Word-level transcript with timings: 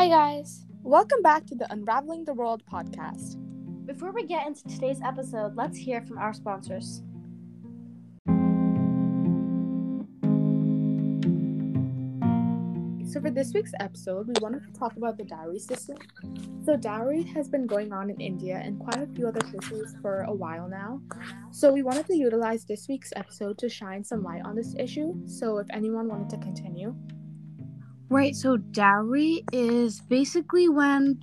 Hi, 0.00 0.08
guys. 0.08 0.64
Welcome 0.82 1.20
back 1.20 1.44
to 1.48 1.54
the 1.54 1.70
Unraveling 1.70 2.24
the 2.24 2.32
World 2.32 2.62
podcast. 2.64 3.36
Before 3.84 4.12
we 4.12 4.24
get 4.24 4.46
into 4.46 4.64
today's 4.64 4.98
episode, 5.04 5.56
let's 5.56 5.76
hear 5.76 6.00
from 6.00 6.16
our 6.16 6.32
sponsors. 6.32 7.02
So, 13.12 13.20
for 13.20 13.30
this 13.30 13.52
week's 13.52 13.72
episode, 13.78 14.28
we 14.28 14.32
wanted 14.40 14.62
to 14.64 14.72
talk 14.72 14.96
about 14.96 15.18
the 15.18 15.24
dowry 15.24 15.58
system. 15.58 15.98
So, 16.64 16.78
dowry 16.78 17.22
has 17.34 17.50
been 17.50 17.66
going 17.66 17.92
on 17.92 18.08
in 18.08 18.18
India 18.22 18.58
and 18.64 18.80
quite 18.80 19.02
a 19.02 19.06
few 19.14 19.28
other 19.28 19.46
places 19.50 19.94
for 20.00 20.22
a 20.22 20.32
while 20.32 20.66
now. 20.66 21.02
So, 21.50 21.74
we 21.74 21.82
wanted 21.82 22.06
to 22.06 22.16
utilize 22.16 22.64
this 22.64 22.88
week's 22.88 23.12
episode 23.16 23.58
to 23.58 23.68
shine 23.68 24.02
some 24.02 24.22
light 24.22 24.46
on 24.46 24.56
this 24.56 24.74
issue. 24.78 25.12
So, 25.26 25.58
if 25.58 25.66
anyone 25.68 26.08
wanted 26.08 26.30
to 26.30 26.38
continue. 26.38 26.96
Right, 28.10 28.34
so 28.34 28.56
dowry 28.56 29.44
is 29.52 30.00
basically 30.00 30.68
when 30.68 31.20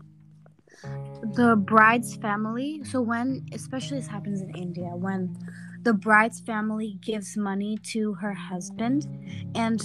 the 1.33 1.57
bride's 1.57 2.15
family, 2.15 2.81
so 2.85 3.01
when, 3.01 3.45
especially 3.51 3.97
this 3.97 4.07
happens 4.07 4.41
in 4.41 4.55
India, 4.55 4.91
when 4.95 5.35
the 5.83 5.93
bride's 5.93 6.39
family 6.39 6.97
gives 7.01 7.35
money 7.35 7.77
to 7.91 8.13
her 8.13 8.33
husband 8.33 9.05
and 9.53 9.81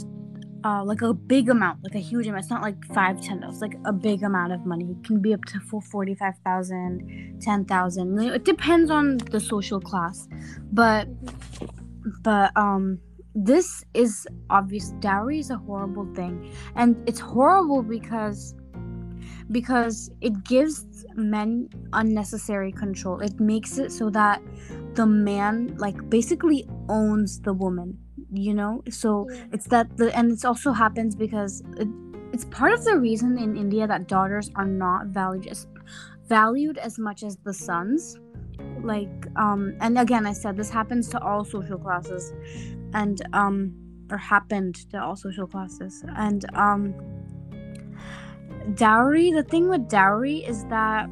uh, 0.64 0.84
like 0.84 1.02
a 1.02 1.12
big 1.12 1.48
amount, 1.48 1.82
like 1.82 1.96
a 1.96 1.98
huge 1.98 2.28
amount. 2.28 2.44
It's 2.44 2.50
not 2.50 2.62
like 2.62 2.84
five, 2.94 3.20
ten 3.20 3.40
dollars, 3.40 3.60
like 3.60 3.76
a 3.84 3.92
big 3.92 4.22
amount 4.22 4.52
of 4.52 4.64
money. 4.64 4.84
It 4.92 5.04
can 5.04 5.20
be 5.20 5.34
up 5.34 5.44
to 5.46 5.58
full 5.58 5.80
45,000, 5.80 7.40
10,000. 7.40 8.18
It 8.20 8.44
depends 8.44 8.90
on 8.92 9.16
the 9.16 9.40
social 9.40 9.80
class. 9.80 10.28
But, 10.72 11.08
but, 12.22 12.56
um, 12.56 13.00
this 13.34 13.84
is 13.94 14.26
obvious. 14.50 14.90
Dowry 15.00 15.38
is 15.38 15.50
a 15.50 15.56
horrible 15.56 16.06
thing. 16.14 16.52
And 16.76 16.96
it's 17.08 17.20
horrible 17.20 17.82
because, 17.82 18.54
because 19.50 20.10
it 20.20 20.44
gives 20.44 21.06
men 21.14 21.68
unnecessary 21.92 22.72
control. 22.72 23.20
It 23.20 23.38
makes 23.40 23.78
it 23.78 23.92
so 23.92 24.10
that 24.10 24.42
the 24.94 25.06
man, 25.06 25.76
like, 25.78 26.10
basically 26.10 26.68
owns 26.88 27.40
the 27.40 27.52
woman 27.52 27.98
you 28.32 28.54
know 28.54 28.82
so 28.88 29.28
yeah. 29.30 29.44
it's 29.52 29.66
that 29.66 29.94
the 29.96 30.16
and 30.16 30.32
it 30.32 30.44
also 30.44 30.72
happens 30.72 31.14
because 31.14 31.62
it, 31.76 31.88
it's 32.32 32.46
part 32.46 32.72
of 32.72 32.82
the 32.84 32.98
reason 32.98 33.38
in 33.38 33.56
india 33.56 33.86
that 33.86 34.08
daughters 34.08 34.50
are 34.56 34.66
not 34.66 35.06
valued 35.08 35.46
as 35.48 35.66
valued 36.28 36.78
as 36.78 36.98
much 36.98 37.22
as 37.22 37.36
the 37.44 37.52
sons 37.52 38.18
like 38.82 39.26
um 39.36 39.74
and 39.80 39.98
again 39.98 40.24
i 40.24 40.32
said 40.32 40.56
this 40.56 40.70
happens 40.70 41.08
to 41.08 41.20
all 41.20 41.44
social 41.44 41.78
classes 41.78 42.32
and 42.94 43.22
um 43.32 43.74
or 44.10 44.18
happened 44.18 44.74
to 44.90 45.02
all 45.02 45.16
social 45.16 45.46
classes. 45.46 46.04
And 46.16 46.44
um 46.54 46.94
dowry 48.74 49.32
the 49.32 49.42
thing 49.42 49.68
with 49.68 49.88
dowry 49.88 50.38
is 50.38 50.64
that 50.66 51.08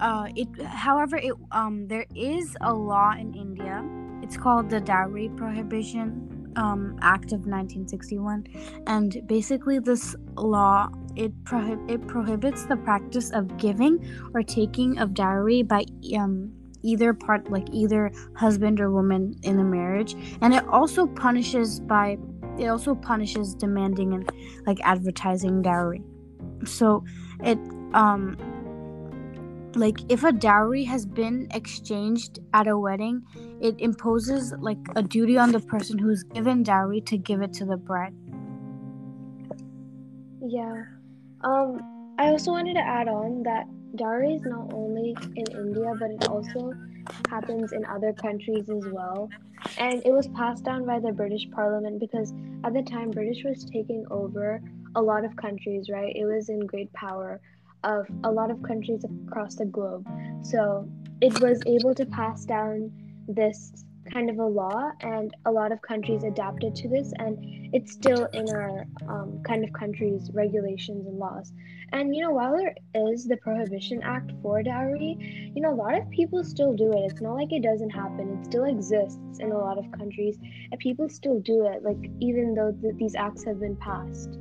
uh 0.00 0.28
it 0.36 0.48
however 0.62 1.16
it 1.16 1.32
um 1.52 1.88
there 1.88 2.06
is 2.14 2.56
a 2.60 2.72
law 2.72 3.12
in 3.12 3.34
india. 3.34 3.84
It's 4.22 4.36
called 4.36 4.70
the 4.70 4.80
dowry 4.80 5.28
prohibition 5.36 6.36
um, 6.56 6.98
Act 7.02 7.32
of 7.32 7.46
1961, 7.46 8.46
and 8.86 9.22
basically 9.26 9.78
this 9.78 10.16
law 10.36 10.88
it 11.14 11.32
prohib- 11.44 11.90
it 11.90 12.06
prohibits 12.06 12.66
the 12.66 12.76
practice 12.76 13.30
of 13.30 13.56
giving 13.56 14.04
or 14.34 14.42
taking 14.42 14.98
of 14.98 15.14
dowry 15.14 15.62
by 15.62 15.84
um, 16.18 16.52
either 16.86 17.12
part, 17.12 17.50
like 17.50 17.66
either 17.72 18.12
husband 18.36 18.80
or 18.80 18.90
woman 18.90 19.34
in 19.42 19.58
a 19.58 19.64
marriage, 19.64 20.14
and 20.40 20.54
it 20.54 20.66
also 20.68 21.06
punishes 21.06 21.80
by 21.80 22.16
it 22.58 22.68
also 22.68 22.94
punishes 22.94 23.54
demanding 23.54 24.14
and 24.14 24.30
like 24.66 24.78
advertising 24.82 25.62
dowry. 25.62 26.02
So 26.64 27.04
it 27.42 27.58
um 27.92 28.36
like 29.74 29.98
if 30.08 30.24
a 30.24 30.32
dowry 30.32 30.84
has 30.84 31.04
been 31.04 31.48
exchanged 31.52 32.38
at 32.54 32.66
a 32.66 32.78
wedding 32.78 33.22
it 33.60 33.78
imposes 33.78 34.54
like 34.58 34.78
a 34.96 35.02
duty 35.02 35.36
on 35.36 35.52
the 35.52 35.60
person 35.60 35.98
who's 35.98 36.22
given 36.22 36.62
dowry 36.62 37.00
to 37.02 37.18
give 37.18 37.42
it 37.42 37.52
to 37.52 37.66
the 37.66 37.76
bride. 37.76 38.14
Yeah. 40.40 40.84
Um 41.42 41.80
i 42.18 42.28
also 42.28 42.52
wanted 42.52 42.74
to 42.74 42.80
add 42.80 43.08
on 43.08 43.42
that 43.42 43.66
dowry 43.94 44.34
is 44.34 44.42
not 44.42 44.72
only 44.72 45.16
in 45.36 45.44
india 45.52 45.92
but 45.98 46.10
it 46.10 46.28
also 46.28 46.72
happens 47.30 47.72
in 47.72 47.84
other 47.86 48.12
countries 48.12 48.68
as 48.68 48.84
well 48.92 49.28
and 49.78 50.02
it 50.04 50.12
was 50.12 50.28
passed 50.28 50.64
down 50.64 50.84
by 50.84 50.98
the 50.98 51.12
british 51.12 51.48
parliament 51.50 52.00
because 52.00 52.34
at 52.64 52.72
the 52.72 52.82
time 52.82 53.10
british 53.10 53.44
was 53.44 53.64
taking 53.64 54.04
over 54.10 54.60
a 54.96 55.00
lot 55.00 55.24
of 55.24 55.34
countries 55.36 55.88
right 55.88 56.14
it 56.16 56.24
was 56.24 56.48
in 56.48 56.60
great 56.60 56.92
power 56.92 57.40
of 57.86 58.06
a 58.24 58.30
lot 58.30 58.50
of 58.50 58.62
countries 58.62 59.04
across 59.04 59.54
the 59.54 59.64
globe. 59.64 60.06
So 60.42 60.88
it 61.20 61.40
was 61.40 61.62
able 61.66 61.94
to 61.94 62.04
pass 62.04 62.44
down 62.44 62.92
this 63.28 63.72
kind 64.12 64.30
of 64.30 64.38
a 64.38 64.44
law, 64.44 64.90
and 65.00 65.34
a 65.44 65.50
lot 65.50 65.72
of 65.72 65.82
countries 65.82 66.24
adapted 66.24 66.74
to 66.76 66.88
this, 66.88 67.12
and 67.18 67.38
it's 67.74 67.92
still 67.92 68.26
in 68.32 68.48
our 68.48 68.86
um, 69.08 69.40
kind 69.44 69.64
of 69.64 69.72
countries' 69.72 70.30
regulations 70.32 71.06
and 71.06 71.18
laws. 71.18 71.52
And 71.92 72.14
you 72.14 72.22
know, 72.22 72.30
while 72.30 72.56
there 72.56 72.74
is 73.10 73.26
the 73.26 73.36
Prohibition 73.36 74.02
Act 74.02 74.32
for 74.42 74.62
dowry, 74.62 75.52
you 75.54 75.62
know, 75.62 75.72
a 75.72 75.74
lot 75.74 75.96
of 75.96 76.08
people 76.10 76.42
still 76.44 76.74
do 76.74 76.92
it. 76.92 77.10
It's 77.10 77.20
not 77.20 77.34
like 77.34 77.52
it 77.52 77.62
doesn't 77.62 77.90
happen, 77.90 78.38
it 78.40 78.46
still 78.46 78.64
exists 78.64 79.38
in 79.38 79.52
a 79.52 79.58
lot 79.58 79.78
of 79.78 79.90
countries, 79.92 80.38
and 80.42 80.78
people 80.80 81.08
still 81.08 81.40
do 81.40 81.66
it, 81.66 81.82
like, 81.82 82.10
even 82.20 82.54
though 82.54 82.72
th- 82.72 82.94
these 82.96 83.14
acts 83.14 83.44
have 83.44 83.60
been 83.60 83.76
passed. 83.76 84.38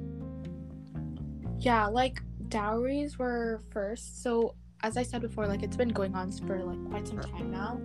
Yeah, 1.59 1.87
like 1.87 2.21
dowries 2.49 3.17
were 3.17 3.61
first. 3.71 4.21
So 4.21 4.55
as 4.85 4.97
I 4.97 5.03
said 5.03 5.23
before, 5.23 5.47
like 5.47 5.63
it's 5.63 5.75
been 5.75 5.89
going 5.89 6.13
on 6.13 6.31
for 6.31 6.63
like 6.63 6.89
quite 6.91 7.07
some 7.07 7.19
time 7.19 7.49
now, 7.49 7.81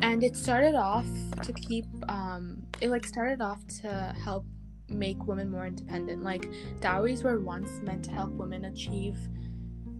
and 0.00 0.24
it 0.24 0.36
started 0.36 0.74
off 0.74 1.06
to 1.42 1.52
keep. 1.52 1.84
Um, 2.08 2.62
it 2.80 2.88
like 2.88 3.06
started 3.06 3.42
off 3.42 3.60
to 3.82 4.14
help 4.24 4.46
make 4.88 5.26
women 5.26 5.50
more 5.50 5.66
independent. 5.66 6.22
Like 6.22 6.48
dowries 6.80 7.22
were 7.22 7.38
once 7.40 7.70
meant 7.82 8.04
to 8.06 8.10
help 8.10 8.30
women 8.30 8.64
achieve 8.64 9.18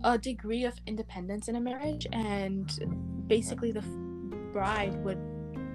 a 0.02 0.16
degree 0.16 0.64
of 0.64 0.72
independence 0.86 1.48
in 1.48 1.56
a 1.56 1.60
marriage, 1.60 2.06
and 2.10 3.26
basically 3.26 3.70
the 3.70 3.82
bride 4.52 4.96
would 5.04 5.18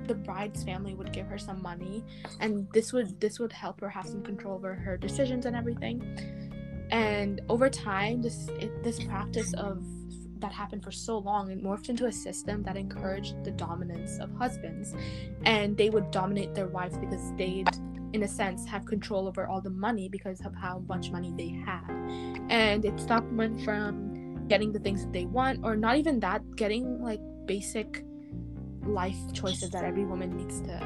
the 0.08 0.16
bride's 0.16 0.64
family 0.64 0.94
would 0.94 1.12
give 1.12 1.26
her 1.26 1.38
some 1.38 1.59
money 1.64 2.03
and 2.40 2.68
this 2.74 2.94
would 2.94 3.20
this 3.20 3.40
would 3.40 3.52
help 3.52 3.82
her 3.82 3.90
have 3.90 4.06
some 4.06 4.22
control 4.22 4.53
over 4.53 4.76
her 4.76 4.97
decisions 4.97 5.47
and 5.47 5.56
everything 5.56 5.97
and 6.92 7.42
over 7.50 7.72
time 7.72 8.22
this 8.22 8.50
it, 8.59 8.84
this 8.84 9.03
practice 9.03 9.52
of 9.56 9.84
that 10.40 10.51
happened 10.51 10.84
for 10.84 10.91
so 10.91 11.18
long 11.18 11.50
it 11.50 11.63
morphed 11.63 11.90
into 11.90 12.06
a 12.06 12.12
system 12.12 12.63
that 12.63 12.78
encouraged 12.78 13.44
the 13.44 13.51
dominance 13.51 14.19
of 14.19 14.34
husbands. 14.35 14.94
And 15.46 15.78
they 15.78 15.90
would 15.90 16.12
dominate 16.12 16.53
their 16.53 16.68
wives 16.68 16.97
because 16.97 17.34
they'd 17.38 17.69
in 18.13 18.23
a 18.23 18.28
sense 18.28 18.66
have 18.66 18.85
control 18.85 19.28
over 19.28 19.46
all 19.46 19.62
the 19.62 19.69
money 19.69 20.07
because 20.07 20.40
of 20.46 20.56
how 20.56 20.79
much 20.88 21.12
money 21.12 21.34
they 21.38 21.50
had. 21.50 21.90
And 22.50 22.85
it 22.85 23.00
stopped 23.00 23.28
women 23.28 23.63
from 23.63 24.47
getting 24.47 24.72
the 24.72 24.79
things 24.79 25.03
that 25.03 25.12
they 25.12 25.25
want 25.25 25.59
or 25.63 25.75
not 25.75 25.97
even 25.97 26.19
that 26.19 26.56
getting 26.56 27.02
like 27.02 27.19
basic 27.46 28.06
life 28.85 29.17
choices 29.34 29.72
that 29.72 29.84
every 29.84 30.06
woman 30.06 30.35
needs 30.38 30.62
to 30.62 30.78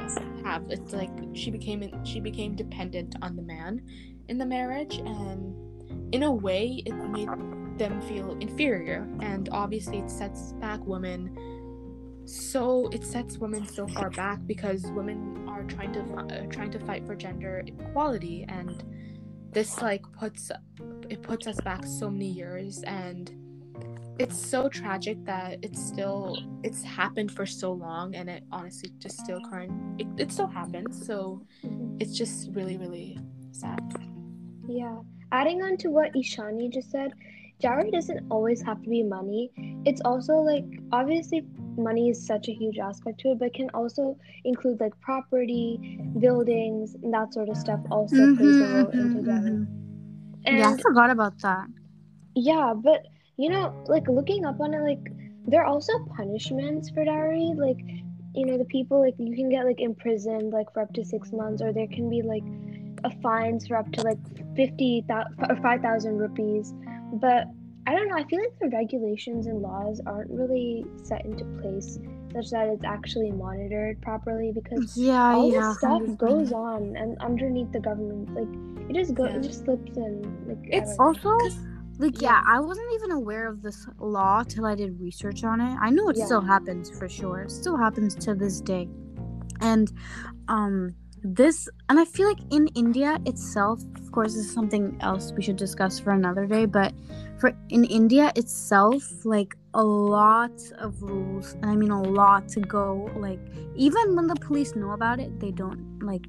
have. 0.44 0.64
It's 0.70 0.92
like 0.92 1.10
she 1.34 1.50
became 1.50 2.04
she 2.04 2.20
became 2.20 2.54
dependent 2.56 3.14
on 3.22 3.36
the 3.36 3.42
man 3.42 3.82
in 4.28 4.38
the 4.38 4.46
marriage. 4.46 4.98
And 4.98 5.54
in 6.12 6.22
a 6.22 6.32
way 6.32 6.82
it 6.86 6.94
made 6.94 7.28
them 7.88 8.00
feel 8.02 8.36
inferior. 8.40 9.08
And 9.20 9.48
obviously 9.50 9.98
it 9.98 10.10
sets 10.10 10.52
back 10.54 10.80
women 10.86 11.36
so 12.26 12.88
it 12.92 13.04
sets 13.04 13.38
women 13.38 13.66
so 13.66 13.88
far 13.88 14.08
back 14.10 14.38
because 14.46 14.84
women 14.92 15.48
are 15.48 15.64
trying 15.64 15.92
to 15.94 16.00
uh, 16.14 16.46
trying 16.46 16.70
to 16.70 16.78
fight 16.78 17.04
for 17.04 17.16
gender 17.16 17.64
equality. 17.66 18.44
And 18.48 18.84
this 19.50 19.82
like 19.82 20.02
puts 20.12 20.52
it 21.08 21.22
puts 21.22 21.48
us 21.48 21.60
back 21.62 21.84
so 21.84 22.08
many 22.08 22.28
years. 22.28 22.82
And 22.84 23.32
it's 24.20 24.38
so 24.38 24.68
tragic 24.68 25.24
that 25.24 25.58
it's 25.62 25.84
still 25.84 26.38
it's 26.62 26.84
happened 26.84 27.32
for 27.32 27.46
so 27.46 27.72
long. 27.72 28.14
And 28.14 28.30
it 28.30 28.44
honestly 28.52 28.92
just 28.98 29.18
still 29.18 29.40
current 29.50 30.00
it, 30.00 30.06
it 30.16 30.30
still 30.30 30.46
happens. 30.46 31.04
So 31.04 31.44
it's 31.98 32.16
just 32.16 32.50
really 32.52 32.76
really 32.76 33.18
sad. 33.50 33.80
Yeah. 34.68 34.98
Adding 35.32 35.62
on 35.62 35.76
to 35.78 35.88
what 35.88 36.12
Ishani 36.14 36.72
just 36.72 36.90
said, 36.90 37.12
dowry 37.60 37.90
doesn't 37.90 38.26
always 38.30 38.62
have 38.62 38.82
to 38.82 38.88
be 38.88 39.02
money. 39.02 39.50
It's 39.84 40.00
also 40.04 40.34
like 40.34 40.64
obviously 40.92 41.46
money 41.76 42.10
is 42.10 42.24
such 42.24 42.48
a 42.48 42.52
huge 42.52 42.78
aspect 42.78 43.20
to 43.20 43.30
it, 43.30 43.38
but 43.38 43.54
can 43.54 43.70
also 43.74 44.16
include 44.44 44.80
like 44.80 44.98
property, 45.00 46.00
buildings, 46.18 46.94
and 47.02 47.12
that 47.14 47.32
sort 47.32 47.48
of 47.48 47.56
stuff 47.56 47.80
also 47.90 48.16
mm-hmm, 48.16 48.36
plays 48.36 48.56
a 48.56 48.74
role 48.74 48.88
into 48.88 49.30
mm-hmm. 49.30 49.64
And, 50.46 50.58
yeah, 50.58 50.70
I 50.70 50.76
forgot 50.78 51.10
about 51.10 51.38
that. 51.42 51.66
Yeah, 52.34 52.72
but 52.74 53.06
you 53.36 53.50
know, 53.50 53.84
like 53.86 54.08
looking 54.08 54.44
up 54.44 54.60
on 54.60 54.74
it, 54.74 54.80
like 54.80 55.12
there 55.46 55.62
are 55.62 55.66
also 55.66 55.92
punishments 56.16 56.90
for 56.90 57.04
dowry. 57.04 57.52
Like, 57.56 57.78
you 58.34 58.46
know, 58.46 58.56
the 58.56 58.64
people 58.64 59.00
like 59.00 59.14
you 59.18 59.34
can 59.34 59.50
get 59.50 59.66
like 59.66 59.80
imprisoned 59.80 60.52
like 60.52 60.72
for 60.72 60.82
up 60.82 60.92
to 60.94 61.04
six 61.04 61.32
months, 61.32 61.62
or 61.62 61.72
there 61.72 61.88
can 61.88 62.08
be 62.08 62.22
like 62.22 62.44
a 63.04 63.10
fines 63.20 63.66
for 63.66 63.76
up 63.76 63.90
to 63.92 64.02
like 64.02 64.18
50 64.56 65.04
or 65.08 65.56
5000 65.56 66.18
rupees 66.18 66.74
but 67.14 67.46
I 67.86 67.94
don't 67.94 68.08
know. 68.08 68.16
I 68.16 68.24
feel 68.24 68.40
like 68.40 68.58
the 68.60 68.68
regulations 68.76 69.46
and 69.46 69.62
laws 69.62 70.00
aren't 70.06 70.30
really 70.30 70.84
set 71.02 71.24
into 71.24 71.44
place 71.60 71.98
such 72.32 72.50
that 72.50 72.68
it's 72.68 72.84
actually 72.84 73.32
monitored 73.32 74.00
properly 74.02 74.52
because 74.52 74.96
Yeah, 74.96 75.34
all 75.34 75.50
yeah. 75.50 75.68
this 75.68 75.78
stuff 75.78 76.02
100%. 76.02 76.18
goes 76.18 76.52
on 76.52 76.94
and 76.96 77.18
underneath 77.18 77.72
the 77.72 77.80
government, 77.80 78.32
like 78.34 78.90
it 78.90 78.94
just 78.94 79.14
go, 79.14 79.24
Yeah. 79.24 79.36
it 79.36 79.42
just 79.42 79.64
slips 79.64 79.96
in. 79.96 80.46
Like 80.46 80.64
It's- 80.68 80.96
Also, 81.00 81.30
like 81.98 82.20
yeah, 82.22 82.40
I 82.46 82.60
wasn't 82.60 82.86
even 82.94 83.10
aware 83.12 83.48
of 83.48 83.62
this 83.62 83.88
law 83.98 84.42
till 84.44 84.64
I 84.66 84.74
did 84.76 85.00
research 85.00 85.42
on 85.42 85.60
it. 85.60 85.76
I 85.80 85.90
know 85.90 86.08
it 86.10 86.16
Yeah. 86.18 86.26
still 86.26 86.40
happens 86.42 86.90
for 86.90 87.08
sure. 87.08 87.40
It 87.42 87.50
still 87.50 87.76
happens 87.76 88.14
to 88.16 88.34
this 88.34 88.60
day. 88.60 88.88
And 89.60 89.90
um 90.48 90.94
this 91.22 91.68
and 91.88 91.98
I 92.00 92.04
feel 92.04 92.28
like 92.28 92.40
in 92.50 92.68
India 92.68 93.18
itself, 93.26 93.82
of 93.96 94.12
course 94.12 94.34
this 94.34 94.46
is 94.46 94.52
something 94.52 94.96
else 95.00 95.32
we 95.32 95.42
should 95.42 95.56
discuss 95.56 95.98
for 95.98 96.12
another 96.12 96.46
day, 96.46 96.66
but 96.66 96.92
for 97.38 97.52
in 97.68 97.84
India 97.84 98.32
itself, 98.36 99.02
like 99.24 99.56
a 99.74 99.82
lot 99.82 100.58
of 100.78 101.02
rules, 101.02 101.54
and 101.54 101.66
I 101.66 101.76
mean 101.76 101.90
a 101.90 102.02
lot 102.02 102.48
to 102.50 102.60
go 102.60 103.10
like 103.16 103.40
even 103.76 104.16
when 104.16 104.26
the 104.26 104.36
police 104.36 104.74
know 104.74 104.92
about 104.92 105.20
it, 105.20 105.38
they 105.40 105.50
don't 105.50 106.00
like 106.02 106.26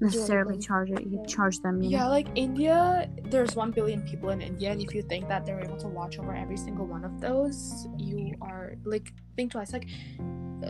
necessarily 0.00 0.58
charge 0.58 0.90
it 0.90 1.06
you 1.06 1.24
charge 1.26 1.58
them, 1.60 1.82
you 1.82 1.90
know? 1.90 1.96
Yeah, 1.96 2.08
like 2.08 2.26
India, 2.34 3.08
there's 3.24 3.54
1 3.56 3.70
billion 3.70 4.02
people 4.02 4.30
in 4.30 4.40
India, 4.40 4.72
and 4.72 4.80
if 4.80 4.94
you 4.94 5.02
think 5.02 5.28
that 5.28 5.46
they're 5.46 5.60
able 5.60 5.76
to 5.78 5.88
watch 5.88 6.18
over 6.18 6.34
every 6.34 6.56
single 6.56 6.86
one 6.86 7.04
of 7.04 7.20
those, 7.20 7.86
you 7.96 8.34
are 8.40 8.74
like, 8.84 9.12
think 9.36 9.52
twice. 9.52 9.72
Like, 9.72 9.86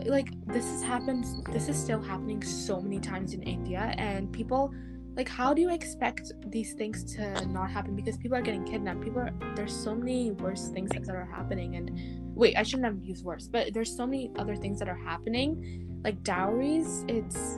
like 0.05 0.29
this 0.47 0.65
has 0.65 0.83
happened, 0.83 1.25
this 1.51 1.69
is 1.69 1.77
still 1.77 2.01
happening 2.01 2.41
so 2.43 2.81
many 2.81 2.99
times 2.99 3.33
in 3.33 3.41
India, 3.43 3.93
and 3.97 4.31
people, 4.31 4.73
like, 5.15 5.29
how 5.29 5.53
do 5.53 5.61
you 5.61 5.71
expect 5.71 6.31
these 6.47 6.73
things 6.73 7.03
to 7.15 7.45
not 7.47 7.69
happen? 7.69 7.95
Because 7.95 8.17
people 8.17 8.37
are 8.37 8.41
getting 8.41 8.65
kidnapped. 8.65 9.01
People 9.01 9.19
are, 9.19 9.33
there's 9.55 9.73
so 9.73 9.95
many 9.95 10.31
worse 10.31 10.69
things 10.69 10.89
that 10.91 11.15
are 11.15 11.29
happening, 11.31 11.75
and 11.75 11.91
wait, 12.35 12.55
I 12.57 12.63
shouldn't 12.63 12.85
have 12.85 13.03
used 13.03 13.23
worse, 13.23 13.47
but 13.47 13.73
there's 13.73 13.95
so 13.95 14.05
many 14.05 14.31
other 14.37 14.55
things 14.55 14.79
that 14.79 14.89
are 14.89 14.95
happening, 14.97 16.01
like 16.03 16.21
dowries. 16.23 17.05
It's, 17.07 17.57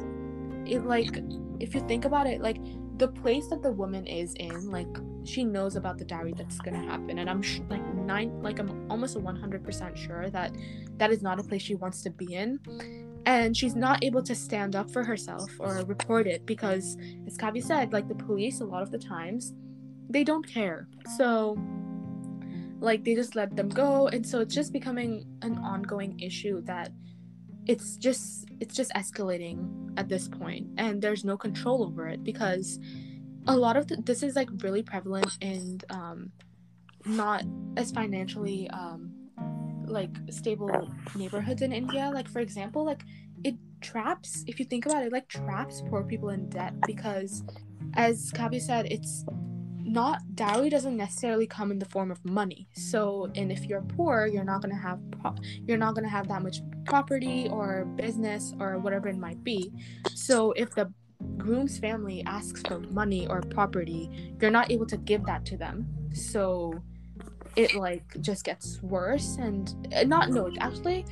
it 0.65 0.85
like 0.85 1.19
if 1.59 1.73
you 1.73 1.81
think 1.87 2.05
about 2.05 2.27
it, 2.27 2.41
like 2.41 2.57
the 2.97 3.07
place 3.07 3.47
that 3.47 3.63
the 3.63 3.71
woman 3.71 4.05
is 4.05 4.33
in, 4.35 4.69
like 4.69 4.87
she 5.27 5.43
knows 5.43 5.75
about 5.75 5.97
the 5.97 6.05
dowry 6.05 6.33
that's 6.33 6.59
gonna 6.59 6.83
happen, 6.83 7.19
and 7.19 7.29
I'm 7.29 7.41
sh- 7.41 7.61
like 7.69 7.85
nine, 7.95 8.41
like 8.41 8.59
I'm 8.59 8.89
almost 8.89 9.17
one 9.17 9.35
hundred 9.35 9.63
percent 9.63 9.97
sure 9.97 10.29
that 10.29 10.55
that 10.97 11.11
is 11.11 11.21
not 11.21 11.39
a 11.39 11.43
place 11.43 11.61
she 11.61 11.75
wants 11.75 12.01
to 12.03 12.09
be 12.09 12.33
in, 12.33 12.59
and 13.25 13.55
she's 13.55 13.75
not 13.75 14.03
able 14.03 14.23
to 14.23 14.35
stand 14.35 14.75
up 14.75 14.89
for 14.91 15.03
herself 15.03 15.49
or 15.59 15.83
report 15.85 16.27
it 16.27 16.45
because, 16.45 16.97
as 17.25 17.37
Kavi 17.37 17.63
said, 17.63 17.93
like 17.93 18.07
the 18.07 18.15
police 18.15 18.61
a 18.61 18.65
lot 18.65 18.81
of 18.81 18.91
the 18.91 18.97
times, 18.99 19.53
they 20.09 20.23
don't 20.23 20.47
care. 20.47 20.87
So, 21.17 21.57
like 22.79 23.03
they 23.03 23.15
just 23.15 23.35
let 23.35 23.55
them 23.55 23.69
go, 23.69 24.07
and 24.07 24.25
so 24.25 24.39
it's 24.39 24.55
just 24.55 24.73
becoming 24.73 25.25
an 25.41 25.57
ongoing 25.57 26.19
issue 26.19 26.61
that 26.63 26.91
it's 27.67 27.97
just 27.97 28.45
it's 28.59 28.75
just 28.75 28.91
escalating 28.93 29.91
at 29.97 30.07
this 30.07 30.27
point 30.27 30.67
and 30.77 31.01
there's 31.01 31.25
no 31.25 31.37
control 31.37 31.83
over 31.83 32.07
it 32.07 32.23
because 32.23 32.79
a 33.47 33.55
lot 33.55 33.77
of 33.77 33.87
the, 33.87 33.97
this 33.97 34.23
is 34.23 34.35
like 34.35 34.49
really 34.61 34.83
prevalent 34.83 35.37
in 35.41 35.79
um 35.89 36.31
not 37.05 37.43
as 37.77 37.91
financially 37.91 38.69
um 38.71 39.13
like 39.85 40.15
stable 40.29 40.91
neighborhoods 41.15 41.61
in 41.61 41.71
India. 41.71 42.11
Like 42.13 42.27
for 42.27 42.39
example 42.39 42.85
like 42.85 43.03
it 43.43 43.55
traps 43.81 44.43
if 44.47 44.59
you 44.59 44.65
think 44.65 44.85
about 44.85 45.03
it 45.03 45.11
like 45.11 45.27
traps 45.27 45.81
poor 45.89 46.03
people 46.03 46.29
in 46.29 46.49
debt 46.49 46.73
because 46.85 47.43
as 47.93 48.31
Kabi 48.33 48.59
said 48.59 48.87
it's 48.91 49.23
not 49.77 50.19
dowry 50.35 50.69
doesn't 50.69 50.97
necessarily 50.97 51.47
come 51.47 51.71
in 51.71 51.79
the 51.79 51.85
form 51.85 52.11
of 52.11 52.23
money. 52.25 52.67
So 52.73 53.31
and 53.35 53.51
if 53.51 53.65
you're 53.65 53.81
poor 53.81 54.27
you're 54.27 54.43
not 54.43 54.61
to 54.61 54.75
have 54.75 54.99
pro- 55.11 55.35
you're 55.65 55.77
not 55.77 55.95
to 55.95 56.09
have 56.09 56.27
that 56.27 56.41
much 56.41 56.59
property 56.85 57.47
or 57.49 57.85
business 57.95 58.53
or 58.59 58.79
whatever 58.79 59.07
it 59.07 59.17
might 59.17 59.41
be. 59.43 59.71
So 60.13 60.51
if 60.53 60.71
the 60.71 60.91
groom's 61.37 61.77
family 61.79 62.23
asks 62.25 62.61
for 62.61 62.79
money 62.79 63.27
or 63.27 63.41
property 63.41 64.35
you're 64.41 64.51
not 64.51 64.71
able 64.71 64.85
to 64.85 64.97
give 64.97 65.25
that 65.25 65.45
to 65.45 65.57
them. 65.57 65.87
So 66.13 66.73
it 67.55 67.75
like 67.75 68.19
just 68.21 68.43
gets 68.43 68.81
worse 68.81 69.37
and 69.39 69.73
uh, 69.95 70.03
not 70.03 70.29
no 70.29 70.51
actually 70.59 71.05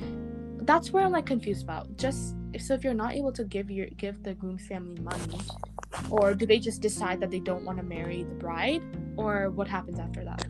that's 0.62 0.92
where 0.92 1.04
i'm 1.04 1.12
like 1.12 1.26
confused 1.26 1.62
about. 1.62 1.96
Just 1.96 2.36
so 2.58 2.74
if 2.74 2.84
you're 2.84 2.94
not 2.94 3.14
able 3.14 3.32
to 3.32 3.44
give 3.44 3.70
your 3.70 3.86
give 3.96 4.22
the 4.22 4.34
groom's 4.34 4.66
family 4.66 5.00
money 5.00 5.40
or 6.10 6.34
do 6.34 6.46
they 6.46 6.58
just 6.58 6.80
decide 6.80 7.20
that 7.20 7.30
they 7.30 7.40
don't 7.40 7.64
want 7.64 7.78
to 7.78 7.84
marry 7.84 8.24
the 8.24 8.34
bride 8.34 8.82
or 9.16 9.50
what 9.50 9.68
happens 9.68 9.98
after 9.98 10.24
that? 10.24 10.46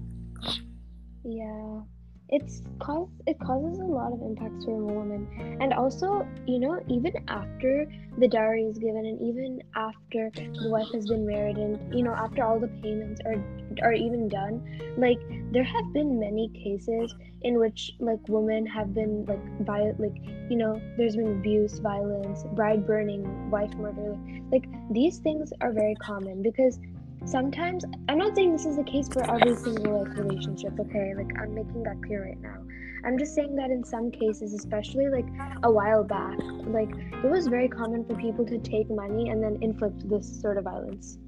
Yeah, 1.24 1.80
it's 2.28 2.62
cause 2.80 3.08
it 3.26 3.38
causes 3.38 3.78
a 3.78 3.84
lot 3.84 4.12
of 4.12 4.20
impacts 4.20 4.64
for 4.64 4.72
a 4.72 4.84
woman, 4.84 5.28
and 5.60 5.72
also 5.72 6.26
you 6.46 6.58
know 6.58 6.80
even 6.88 7.12
after 7.28 7.86
the 8.18 8.26
dowry 8.26 8.64
is 8.64 8.78
given, 8.78 9.06
and 9.06 9.20
even 9.20 9.62
after 9.74 10.30
the 10.34 10.68
wife 10.68 10.88
has 10.92 11.06
been 11.06 11.26
married, 11.26 11.56
and 11.56 11.78
you 11.94 12.02
know 12.02 12.12
after 12.12 12.42
all 12.44 12.58
the 12.58 12.68
payments 12.82 13.20
are 13.24 13.36
are 13.82 13.92
even 13.92 14.28
done, 14.28 14.62
like 14.96 15.18
there 15.52 15.64
have 15.64 15.92
been 15.92 16.18
many 16.18 16.48
cases 16.48 17.14
in 17.42 17.58
which 17.58 17.92
like 18.00 18.18
women 18.28 18.66
have 18.66 18.92
been 18.92 19.24
like 19.26 19.42
vi- 19.60 19.92
like 19.98 20.16
you 20.50 20.56
know 20.56 20.80
there's 20.96 21.16
been 21.16 21.28
abuse, 21.38 21.78
violence, 21.78 22.44
bride 22.54 22.86
burning, 22.86 23.50
wife 23.50 23.72
murder, 23.74 24.16
like 24.50 24.66
these 24.90 25.18
things 25.18 25.52
are 25.60 25.72
very 25.72 25.94
common 25.96 26.42
because 26.42 26.78
sometimes 27.26 27.84
i'm 28.08 28.18
not 28.18 28.34
saying 28.36 28.52
this 28.52 28.64
is 28.64 28.76
the 28.76 28.84
case 28.84 29.08
for 29.08 29.22
every 29.28 29.56
single 29.56 30.04
like 30.04 30.16
relationship 30.16 30.72
okay? 30.78 31.12
Like 31.16 31.30
i'm 31.40 31.54
making 31.54 31.82
that 31.82 32.00
clear 32.04 32.24
right 32.24 32.40
now. 32.40 32.62
I'm 33.04 33.18
just 33.18 33.34
saying 33.34 33.54
that 33.56 33.70
in 33.70 33.84
some 33.84 34.10
cases 34.10 34.54
especially 34.54 35.08
like 35.08 35.26
a 35.62 35.70
while 35.70 36.04
back 36.04 36.38
like 36.66 36.90
it 36.90 37.30
was 37.30 37.46
very 37.48 37.68
common 37.68 38.04
for 38.04 38.14
people 38.16 38.44
to 38.46 38.58
take 38.58 38.88
money 38.90 39.30
and 39.30 39.42
then 39.42 39.58
inflict 39.60 40.08
this 40.08 40.40
sort 40.40 40.56
of 40.56 40.64
violence. 40.64 41.18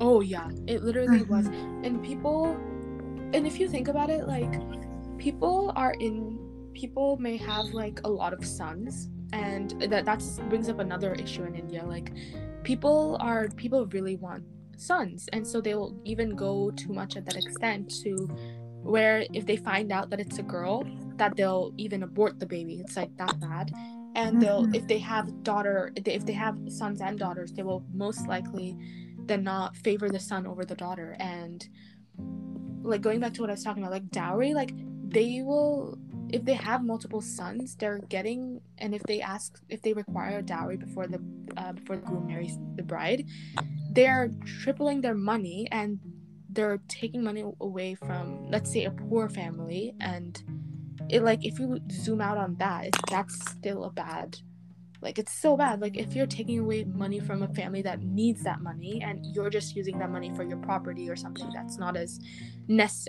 Oh 0.00 0.20
yeah. 0.20 0.50
It 0.66 0.82
literally 0.82 1.20
mm-hmm. 1.20 1.34
was. 1.34 1.46
And 1.46 2.02
people 2.02 2.56
and 3.32 3.46
if 3.46 3.58
you 3.58 3.68
think 3.68 3.88
about 3.88 4.10
it 4.10 4.26
like 4.26 4.60
people 5.18 5.72
are 5.76 5.94
in 6.00 6.38
people 6.72 7.16
may 7.18 7.36
have 7.36 7.66
like 7.66 8.00
a 8.04 8.08
lot 8.08 8.32
of 8.32 8.44
sons 8.44 9.08
and 9.32 9.70
that 9.90 10.04
that's 10.04 10.38
brings 10.50 10.68
up 10.68 10.78
another 10.78 11.14
issue 11.14 11.44
in 11.44 11.54
india. 11.54 11.84
Like 11.84 12.12
people 12.64 13.16
are 13.20 13.48
people 13.56 13.86
really 13.86 14.16
want 14.16 14.44
sons 14.80 15.28
and 15.32 15.46
so 15.46 15.60
they'll 15.60 15.94
even 16.04 16.34
go 16.34 16.70
too 16.72 16.92
much 16.92 17.16
at 17.16 17.24
that 17.24 17.36
extent 17.36 17.92
to 18.02 18.28
where 18.82 19.24
if 19.32 19.46
they 19.46 19.56
find 19.56 19.90
out 19.90 20.10
that 20.10 20.20
it's 20.20 20.38
a 20.38 20.42
girl 20.42 20.84
that 21.16 21.34
they'll 21.36 21.72
even 21.78 22.02
abort 22.02 22.38
the 22.38 22.46
baby. 22.46 22.80
It's 22.80 22.96
like 22.96 23.16
that 23.16 23.38
bad. 23.40 23.72
And 24.14 24.40
they'll 24.42 24.66
Mhm. 24.66 24.76
if 24.76 24.86
they 24.86 24.98
have 24.98 25.42
daughter 25.42 25.92
if 25.96 26.24
they 26.26 26.32
have 26.32 26.56
sons 26.68 27.00
and 27.00 27.18
daughters 27.18 27.52
they 27.52 27.62
will 27.62 27.84
most 27.92 28.28
likely 28.28 28.76
then 29.26 29.42
not 29.42 29.74
favor 29.76 30.10
the 30.10 30.20
son 30.20 30.46
over 30.46 30.64
the 30.64 30.74
daughter. 30.74 31.16
And 31.18 31.66
like 32.82 33.00
going 33.00 33.20
back 33.20 33.32
to 33.34 33.40
what 33.40 33.48
i 33.48 33.54
was 33.54 33.64
talking 33.64 33.82
about 33.82 33.92
like 33.92 34.10
dowry 34.10 34.52
like 34.52 34.72
they 35.08 35.42
will 35.42 35.98
if 36.30 36.44
they 36.44 36.54
have 36.54 36.82
multiple 36.82 37.20
sons 37.20 37.76
they're 37.76 38.00
getting 38.08 38.60
and 38.78 38.94
if 38.94 39.02
they 39.04 39.20
ask 39.20 39.60
if 39.68 39.82
they 39.82 39.92
require 39.92 40.38
a 40.38 40.42
dowry 40.42 40.76
before 40.76 41.06
the 41.06 41.20
uh, 41.56 41.72
before 41.72 41.96
the 41.96 42.02
groom 42.02 42.26
marries 42.26 42.58
the 42.76 42.82
bride 42.82 43.24
they're 43.94 44.30
tripling 44.44 45.00
their 45.00 45.14
money 45.14 45.68
and 45.70 46.00
they're 46.54 46.80
taking 46.88 47.22
money 47.22 47.44
away 47.60 47.94
from 47.94 48.48
let's 48.50 48.72
say 48.72 48.84
a 48.84 48.90
poor 48.90 49.28
family. 49.28 49.94
And 50.00 50.42
it 51.08 51.22
like 51.22 51.44
if 51.44 51.58
you 51.58 51.80
zoom 51.90 52.20
out 52.20 52.38
on 52.38 52.56
that 52.56 52.90
that's 53.10 53.50
still 53.50 53.84
a 53.84 53.90
bad 53.90 54.38
like 55.04 55.18
it's 55.18 55.34
so 55.34 55.54
bad. 55.54 55.82
Like 55.82 55.98
if 55.98 56.16
you're 56.16 56.26
taking 56.26 56.58
away 56.60 56.84
money 56.84 57.20
from 57.20 57.42
a 57.42 57.48
family 57.48 57.82
that 57.82 58.00
needs 58.02 58.42
that 58.44 58.62
money 58.62 59.02
and 59.02 59.24
you're 59.36 59.50
just 59.50 59.76
using 59.76 59.98
that 59.98 60.10
money 60.10 60.34
for 60.34 60.44
your 60.44 60.56
property 60.56 61.10
or 61.10 61.14
something 61.14 61.50
that's 61.52 61.76
not 61.76 61.94
as 61.94 62.18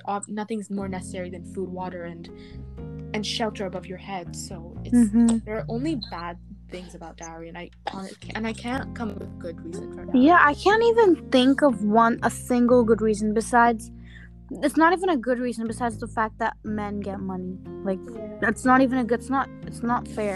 ob- 0.05 0.27
nothing's 0.27 0.69
more 0.69 0.89
necessary 0.89 1.29
than 1.29 1.45
food 1.53 1.69
water 1.69 2.03
and 2.03 2.29
and 3.15 3.25
shelter 3.25 3.65
above 3.71 3.85
your 3.91 3.97
head 4.11 4.35
so 4.47 4.55
it's 4.87 5.01
Mhm. 5.03 5.43
there 5.45 5.57
are 5.59 5.65
only 5.75 5.93
bad 6.11 6.37
things 6.73 6.91
about 6.99 7.13
dowry 7.23 7.47
and 7.51 7.57
i 7.63 7.65
hon- 7.93 8.09
and 8.35 8.43
i 8.51 8.53
can't 8.65 8.87
come 8.97 9.07
up 9.11 9.17
with 9.19 9.29
a 9.37 9.39
good 9.45 9.57
reason 9.65 9.85
for 9.93 10.01
dowry 10.05 10.19
Yeah, 10.29 10.39
I 10.51 10.53
can't 10.65 10.83
even 10.91 11.09
think 11.35 11.61
of 11.69 11.73
one 12.03 12.15
a 12.29 12.31
single 12.49 12.81
good 12.89 13.01
reason 13.09 13.27
besides 13.41 13.83
it's 14.65 14.77
not 14.83 14.91
even 14.97 15.09
a 15.17 15.19
good 15.27 15.39
reason 15.47 15.63
besides 15.73 15.95
the 16.03 16.07
fact 16.17 16.35
that 16.43 16.53
men 16.81 16.93
get 17.07 17.19
money. 17.33 17.53
Like 17.89 18.01
yeah 18.13 18.27
that's 18.43 18.63
not 18.69 18.79
even 18.85 18.97
a 19.03 19.05
good 19.09 19.19
it's 19.23 19.31
not 19.37 19.47
it's 19.69 19.81
not 19.91 20.01
fair. 20.17 20.35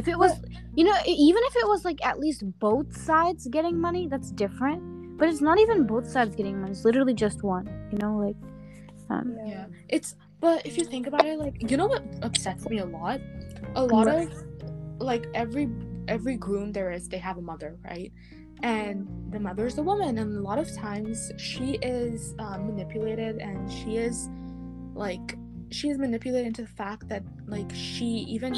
If 0.00 0.04
it 0.12 0.18
was 0.24 0.32
you 0.78 0.84
know, 0.88 0.96
e- 1.12 1.18
even 1.28 1.42
if 1.50 1.54
it 1.62 1.66
was 1.72 1.80
like 1.88 2.00
at 2.10 2.16
least 2.24 2.40
both 2.68 2.88
sides 3.10 3.42
getting 3.56 3.76
money, 3.86 4.02
that's 4.12 4.30
different. 4.44 4.80
But 5.18 5.26
it's 5.30 5.40
not 5.48 5.56
even 5.64 5.78
both 5.94 6.06
sides 6.14 6.32
getting 6.40 6.56
money. 6.60 6.72
It's 6.76 6.84
literally 6.88 7.14
just 7.26 7.38
one. 7.56 7.66
You 7.92 7.98
know, 8.02 8.14
like 8.26 8.36
um, 9.14 9.26
yeah 9.52 9.66
it's 9.96 10.10
but 10.40 10.66
if 10.66 10.76
you 10.76 10.84
think 10.84 11.06
about 11.06 11.24
it 11.24 11.38
like 11.38 11.70
you 11.70 11.76
know 11.76 11.86
what 11.86 12.04
upsets 12.22 12.68
me 12.68 12.78
a 12.78 12.84
lot? 12.84 13.20
A 13.74 13.84
lot 13.84 14.08
of 14.08 14.32
like 14.98 15.26
every 15.34 15.68
every 16.08 16.36
groom 16.36 16.72
there 16.72 16.90
is 16.90 17.08
they 17.08 17.18
have 17.18 17.38
a 17.38 17.42
mother 17.42 17.78
right? 17.84 18.12
And 18.62 19.06
the 19.30 19.40
mother 19.40 19.66
is 19.66 19.74
the 19.74 19.82
woman 19.82 20.18
and 20.18 20.38
a 20.38 20.40
lot 20.40 20.58
of 20.58 20.72
times 20.74 21.30
she 21.36 21.74
is 21.82 22.34
um, 22.38 22.68
manipulated 22.68 23.36
and 23.38 23.70
she 23.70 23.96
is 23.96 24.28
like 24.94 25.36
she 25.70 25.88
is 25.88 25.98
manipulated 25.98 26.46
into 26.46 26.62
the 26.62 26.68
fact 26.68 27.08
that 27.08 27.22
like 27.46 27.70
she 27.74 28.06
even 28.06 28.54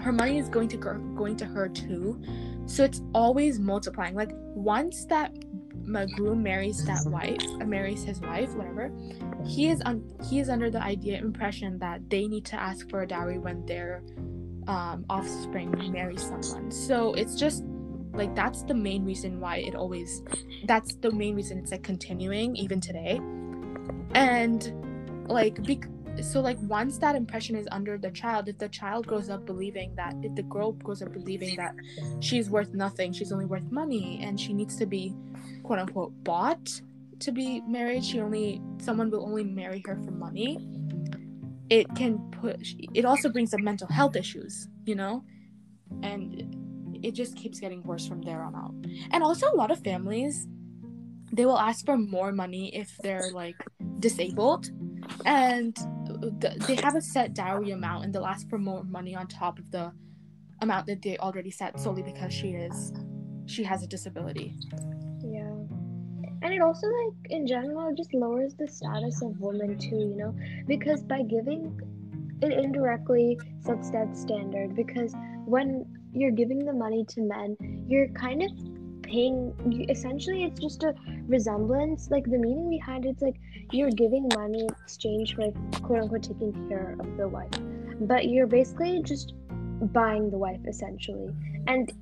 her 0.00 0.12
money 0.12 0.38
is 0.38 0.48
going 0.48 0.68
to 0.68 0.76
go, 0.76 0.94
going 1.14 1.36
to 1.36 1.44
her 1.44 1.68
too. 1.68 2.20
So 2.66 2.84
it's 2.84 3.02
always 3.14 3.58
multiplying. 3.58 4.14
Like 4.14 4.30
once 4.34 5.04
that 5.06 5.32
groom 6.16 6.42
marries 6.42 6.84
that 6.84 7.04
wife 7.06 7.42
uh, 7.60 7.64
marries 7.64 8.02
his 8.02 8.20
wife 8.20 8.50
whatever 8.54 8.90
he 9.44 9.68
is 9.68 9.80
on 9.82 10.02
he 10.28 10.40
is 10.40 10.48
under 10.48 10.70
the 10.70 10.82
idea 10.82 11.18
impression 11.18 11.78
that 11.78 12.00
they 12.10 12.26
need 12.26 12.44
to 12.44 12.56
ask 12.60 12.88
for 12.90 13.02
a 13.02 13.06
dowry 13.06 13.38
when 13.38 13.64
their 13.66 14.02
um, 14.68 15.04
offspring 15.08 15.72
marries 15.92 16.22
someone. 16.22 16.70
So 16.70 17.14
it's 17.14 17.34
just 17.34 17.64
like 18.12 18.34
that's 18.34 18.62
the 18.62 18.74
main 18.74 19.04
reason 19.04 19.40
why 19.40 19.58
it 19.58 19.74
always 19.74 20.22
that's 20.66 20.94
the 20.96 21.10
main 21.12 21.34
reason 21.34 21.58
it's 21.58 21.70
like 21.70 21.82
continuing 21.82 22.56
even 22.56 22.80
today. 22.80 23.20
And 24.14 25.28
like 25.28 25.62
bec- 25.62 25.88
so 26.22 26.40
like 26.40 26.58
once 26.62 26.98
that 26.98 27.14
impression 27.14 27.56
is 27.56 27.68
under 27.72 27.98
the 27.98 28.10
child 28.10 28.48
if 28.48 28.58
the 28.58 28.68
child 28.68 29.06
grows 29.06 29.28
up 29.28 29.44
believing 29.44 29.94
that 29.94 30.14
if 30.22 30.34
the 30.34 30.42
girl 30.44 30.72
grows 30.72 31.02
up 31.02 31.12
believing 31.12 31.54
that 31.56 31.74
she's 32.20 32.48
worth 32.50 32.72
nothing 32.74 33.12
she's 33.12 33.32
only 33.32 33.44
worth 33.44 33.70
money 33.70 34.20
and 34.22 34.40
she 34.40 34.52
needs 34.52 34.76
to 34.76 34.86
be 34.86 35.14
quote 35.62 35.78
unquote 35.78 36.12
bought 36.24 36.80
to 37.18 37.32
be 37.32 37.60
married 37.62 38.04
she 38.04 38.20
only 38.20 38.60
someone 38.78 39.10
will 39.10 39.24
only 39.24 39.44
marry 39.44 39.82
her 39.86 39.96
for 40.04 40.10
money 40.10 40.58
it 41.70 41.86
can 41.96 42.18
push 42.30 42.74
it 42.94 43.04
also 43.04 43.28
brings 43.28 43.52
up 43.52 43.60
mental 43.60 43.88
health 43.88 44.16
issues 44.16 44.68
you 44.86 44.94
know? 44.94 45.24
And 46.02 46.98
it 47.02 47.12
just 47.12 47.36
keeps 47.36 47.60
getting 47.60 47.82
worse 47.82 48.06
from 48.06 48.22
there 48.22 48.42
on 48.42 48.54
out. 48.54 48.74
And 49.10 49.22
also 49.22 49.52
a 49.52 49.54
lot 49.54 49.70
of 49.70 49.82
families 49.84 50.46
they 51.32 51.44
will 51.44 51.58
ask 51.58 51.84
for 51.84 51.98
more 51.98 52.32
money 52.32 52.74
if 52.74 52.96
they're 53.02 53.30
like 53.32 53.56
disabled. 53.98 54.70
And 55.26 55.76
they 56.66 56.76
have 56.76 56.96
a 56.96 57.00
set 57.00 57.34
dowry 57.34 57.70
amount 57.70 58.04
and 58.04 58.14
they'll 58.14 58.26
ask 58.26 58.48
for 58.48 58.58
more 58.58 58.84
money 58.84 59.14
on 59.14 59.26
top 59.26 59.58
of 59.58 59.70
the 59.70 59.92
amount 60.62 60.86
that 60.86 61.02
they 61.02 61.16
already 61.18 61.50
set 61.50 61.78
solely 61.78 62.02
because 62.02 62.32
she 62.32 62.50
is 62.50 62.92
she 63.46 63.62
has 63.62 63.82
a 63.82 63.86
disability 63.86 64.54
Yeah. 65.22 65.52
And 66.42 66.52
it 66.52 66.60
also 66.60 66.86
like 66.86 67.30
in 67.30 67.46
general 67.46 67.94
just 67.94 68.12
lowers 68.14 68.54
the 68.54 68.68
status 68.68 69.22
of 69.22 69.40
women 69.40 69.78
too, 69.78 69.96
you 69.96 70.16
know, 70.16 70.36
because 70.66 71.02
by 71.02 71.22
giving 71.22 71.80
it 72.42 72.52
indirectly 72.52 73.38
sets 73.64 73.90
that 73.90 74.16
standard 74.16 74.76
because 74.76 75.14
when 75.46 75.84
you're 76.12 76.30
giving 76.30 76.64
the 76.64 76.72
money 76.72 77.04
to 77.08 77.22
men, 77.22 77.56
you're 77.88 78.08
kind 78.08 78.42
of 78.42 78.50
paying 79.06 79.86
essentially 79.88 80.44
it's 80.44 80.60
just 80.60 80.82
a 80.82 80.94
resemblance 81.26 82.10
like 82.10 82.24
the 82.24 82.38
meaning 82.38 82.68
behind 82.70 83.06
it's 83.06 83.22
like 83.22 83.36
you're 83.72 83.90
giving 83.90 84.28
money 84.34 84.60
in 84.60 84.68
exchange 84.84 85.34
for 85.34 85.50
quote 85.82 86.02
unquote 86.02 86.22
taking 86.22 86.52
care 86.68 86.96
of 87.00 87.16
the 87.16 87.28
wife. 87.28 87.50
But 88.00 88.28
you're 88.28 88.46
basically 88.46 89.02
just 89.02 89.34
buying 89.92 90.30
the 90.30 90.38
wife 90.38 90.60
essentially. 90.66 91.30
And 91.66 91.92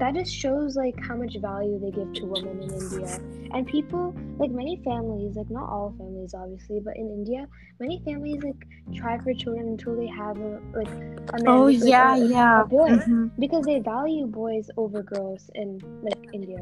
that 0.00 0.14
just 0.14 0.34
shows 0.34 0.76
like 0.76 0.94
how 1.06 1.16
much 1.16 1.36
value 1.40 1.78
they 1.78 1.90
give 1.90 2.12
to 2.14 2.26
women 2.26 2.60
in 2.62 2.72
India. 2.72 3.18
And 3.52 3.66
people 3.66 4.14
like 4.38 4.50
many 4.50 4.80
families, 4.84 5.36
like 5.36 5.50
not 5.50 5.68
all 5.68 5.94
families 5.98 6.34
obviously, 6.34 6.80
but 6.80 6.96
in 6.96 7.08
India, 7.10 7.46
many 7.78 8.00
families 8.04 8.42
like 8.42 8.56
try 8.94 9.18
for 9.18 9.34
children 9.34 9.68
until 9.68 9.96
they 9.96 10.06
have 10.08 10.38
a 10.38 10.60
like 10.74 10.88
a 11.34 11.38
man, 11.38 11.46
Oh 11.46 11.64
like, 11.64 11.82
yeah, 11.82 12.14
a, 12.14 12.24
yeah. 12.26 12.62
a 12.62 12.66
boy 12.66 12.88
mhm. 12.90 13.30
because 13.38 13.64
they 13.64 13.80
value 13.80 14.26
boys 14.26 14.70
over 14.76 15.02
girls 15.02 15.50
in 15.54 15.80
like 16.02 16.18
India. 16.32 16.58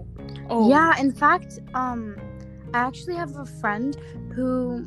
oh 0.48 0.68
Yeah, 0.68 0.98
in 0.98 1.12
fact, 1.12 1.60
um, 1.74 2.16
I 2.74 2.78
actually 2.78 3.16
have 3.16 3.36
a 3.36 3.46
friend 3.46 3.96
who 4.34 4.86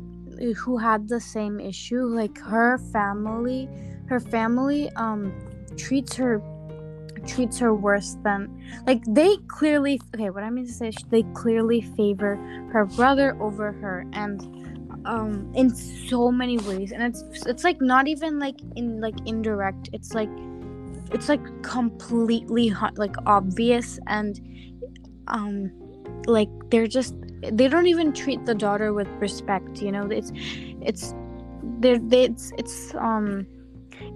who 0.56 0.76
had 0.76 1.08
the 1.08 1.20
same 1.20 1.60
issue. 1.60 2.04
Like 2.04 2.36
her 2.38 2.78
family, 2.92 3.68
her 4.08 4.20
family 4.20 4.90
um 4.96 5.32
treats 5.76 6.14
her 6.16 6.42
treats 7.26 7.58
her 7.58 7.74
worse 7.74 8.16
than 8.22 8.48
like 8.86 9.02
they 9.06 9.36
clearly 9.48 10.00
okay. 10.14 10.30
What 10.30 10.44
I 10.44 10.50
mean 10.50 10.66
to 10.66 10.72
say, 10.72 10.88
is 10.88 10.96
they 11.10 11.22
clearly 11.34 11.80
favor 11.80 12.36
her 12.72 12.86
brother 12.86 13.36
over 13.40 13.72
her, 13.72 14.04
and 14.12 14.40
um 15.06 15.50
in 15.54 15.74
so 15.74 16.30
many 16.30 16.58
ways. 16.58 16.92
And 16.92 17.02
it's 17.02 17.22
it's 17.46 17.64
like 17.64 17.80
not 17.80 18.08
even 18.08 18.38
like 18.38 18.56
in 18.76 19.00
like 19.00 19.16
indirect. 19.26 19.90
It's 19.92 20.14
like 20.14 20.30
it's 21.12 21.28
like 21.28 21.62
completely 21.62 22.68
hot, 22.68 22.98
like 22.98 23.14
obvious 23.26 23.98
and 24.06 24.40
um 25.28 25.70
like 26.26 26.48
they're 26.70 26.86
just 26.86 27.14
they 27.52 27.68
don't 27.68 27.86
even 27.86 28.12
treat 28.12 28.44
the 28.46 28.54
daughter 28.54 28.92
with 28.92 29.08
respect 29.20 29.82
you 29.82 29.92
know 29.92 30.06
it's 30.10 30.32
it's 30.80 31.14
they're 31.80 31.98
they, 31.98 32.24
it's 32.24 32.52
it's 32.56 32.94
um 32.94 33.46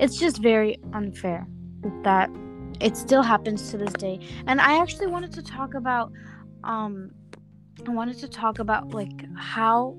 it's 0.00 0.18
just 0.18 0.38
very 0.38 0.78
unfair 0.94 1.46
that 2.02 2.30
it 2.80 2.96
still 2.96 3.22
happens 3.22 3.70
to 3.70 3.76
this 3.76 3.92
day. 3.94 4.20
And 4.46 4.60
i 4.60 4.80
actually 4.80 5.08
wanted 5.08 5.32
to 5.32 5.42
talk 5.42 5.74
about 5.74 6.12
um 6.64 7.10
i 7.86 7.90
wanted 7.90 8.18
to 8.18 8.28
talk 8.28 8.58
about 8.58 8.90
like 8.90 9.24
how 9.36 9.96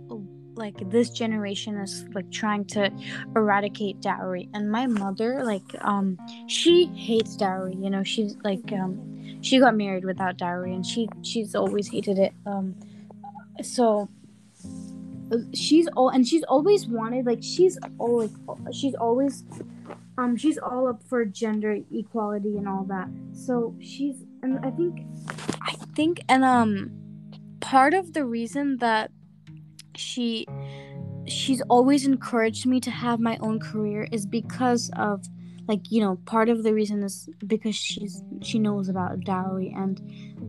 like 0.55 0.77
this 0.89 1.09
generation 1.09 1.77
is 1.77 2.05
like 2.13 2.29
trying 2.31 2.65
to 2.65 2.91
eradicate 3.36 4.01
dowry. 4.01 4.50
And 4.53 4.69
my 4.69 4.88
mother 4.88 5.43
like 5.43 5.63
um 5.81 6.17
she 6.48 6.86
hates 6.88 7.36
dowry 7.36 7.75
you 7.75 7.89
know? 7.89 8.03
She's 8.03 8.36
like 8.43 8.71
um 8.74 9.41
she 9.41 9.59
got 9.59 9.75
married 9.75 10.03
without 10.03 10.38
dowry 10.38 10.74
and 10.74 10.86
she 10.86 11.07
she's 11.21 11.55
always 11.55 11.88
hated 11.88 12.19
it. 12.19 12.33
Um 12.45 12.75
so 13.62 14.09
she's 15.53 15.88
all 15.95 16.09
and 16.09 16.27
she's 16.27 16.43
always 16.43 16.88
wanted 16.88 17.25
like 17.25 17.39
she's 17.41 17.77
like 18.00 18.31
she's 18.71 18.95
always 18.95 19.43
um 20.19 20.35
she's 20.35 20.57
all 20.57 20.88
up 20.88 21.01
for 21.03 21.23
gender 21.25 21.77
equality 21.91 22.57
and 22.57 22.67
all 22.67 22.85
that. 22.89 23.07
So 23.33 23.75
she's 23.79 24.25
and 24.41 24.65
i 24.65 24.71
think 24.71 25.05
i 25.61 25.73
think 25.95 26.19
and 26.29 26.43
um 26.43 26.91
part 27.59 27.93
of 27.93 28.13
the 28.13 28.25
reason 28.25 28.77
that 28.77 29.11
she 29.95 30.45
she's 31.27 31.61
always 31.69 32.05
encouraged 32.05 32.65
me 32.65 32.79
to 32.79 32.91
have 32.91 33.19
my 33.19 33.38
own 33.41 33.59
career 33.59 34.07
is 34.11 34.25
because 34.25 34.89
of 34.95 35.25
like 35.67 35.91
you 35.91 36.01
know 36.01 36.15
part 36.25 36.49
of 36.49 36.63
the 36.63 36.73
reason 36.73 37.03
is 37.03 37.29
because 37.45 37.75
she's 37.75 38.23
she 38.41 38.57
knows 38.57 38.89
about 38.89 39.19
dowry 39.21 39.73
and 39.75 40.01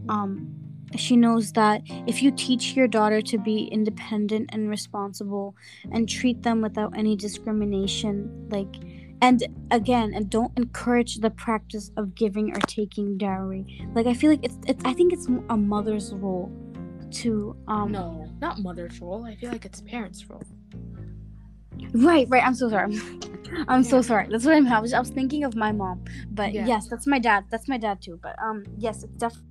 um 0.09 0.49
she 0.97 1.17
knows 1.17 1.53
that 1.53 1.83
if 2.09 2.21
you 2.23 2.33
teach 2.33 2.75
your 2.75 2.89
daughter 2.89 3.21
to 3.23 3.39
be 3.39 3.65
independent 3.65 4.51
and 4.53 4.69
responsible 4.69 5.55
and 5.93 6.09
treat 6.09 6.43
them 6.43 6.61
without 6.61 6.97
any 6.97 7.15
discrimination 7.15 8.49
like 8.51 8.75
and 9.23 9.45
again 9.71 10.13
and 10.15 10.31
don't 10.31 10.57
encourage 10.57 11.17
the 11.17 11.31
practice 11.31 11.91
of 11.97 12.15
giving 12.15 12.51
or 12.57 12.61
taking 12.67 13.17
dowry 13.19 13.65
like 13.95 14.07
i 14.07 14.15
feel 14.15 14.31
like 14.31 14.45
it's, 14.45 14.57
it's 14.67 14.83
i 14.85 14.93
think 14.93 15.13
it's 15.13 15.27
a 15.51 15.57
mother's 15.57 16.13
role 16.15 16.51
to 17.11 17.57
um 17.69 17.93
no 17.93 18.29
not 18.41 18.59
mother's 18.61 19.01
role 19.01 19.25
i 19.25 19.35
feel 19.37 19.51
like 19.51 19.65
it's 19.65 19.81
parents 19.83 20.25
role 20.31 20.43
Right, 21.93 22.27
right. 22.29 22.45
I'm 22.47 22.55
so 22.55 22.69
sorry. 22.69 22.95
I'm 23.69 23.83
so 23.83 23.97
Yeah. 23.97 24.03
sorry. 24.03 24.27
That's 24.31 24.45
what 24.45 24.55
I'm. 24.55 24.67
I 24.69 24.79
was, 24.79 24.93
I 24.93 25.01
was 25.01 25.11
thinking 25.11 25.43
of 25.43 25.57
my 25.57 25.73
mom, 25.73 26.05
but 26.31 26.53
Yeah. 26.53 26.67
yes, 26.67 26.87
that's 26.89 27.07
my 27.07 27.19
dad. 27.19 27.47
That's 27.51 27.67
my 27.69 27.79
dad 27.79 28.01
too. 28.01 28.19
But 28.23 28.37
um, 28.41 28.65
yes, 28.79 29.03
it's 29.03 29.17
definitely. 29.17 29.50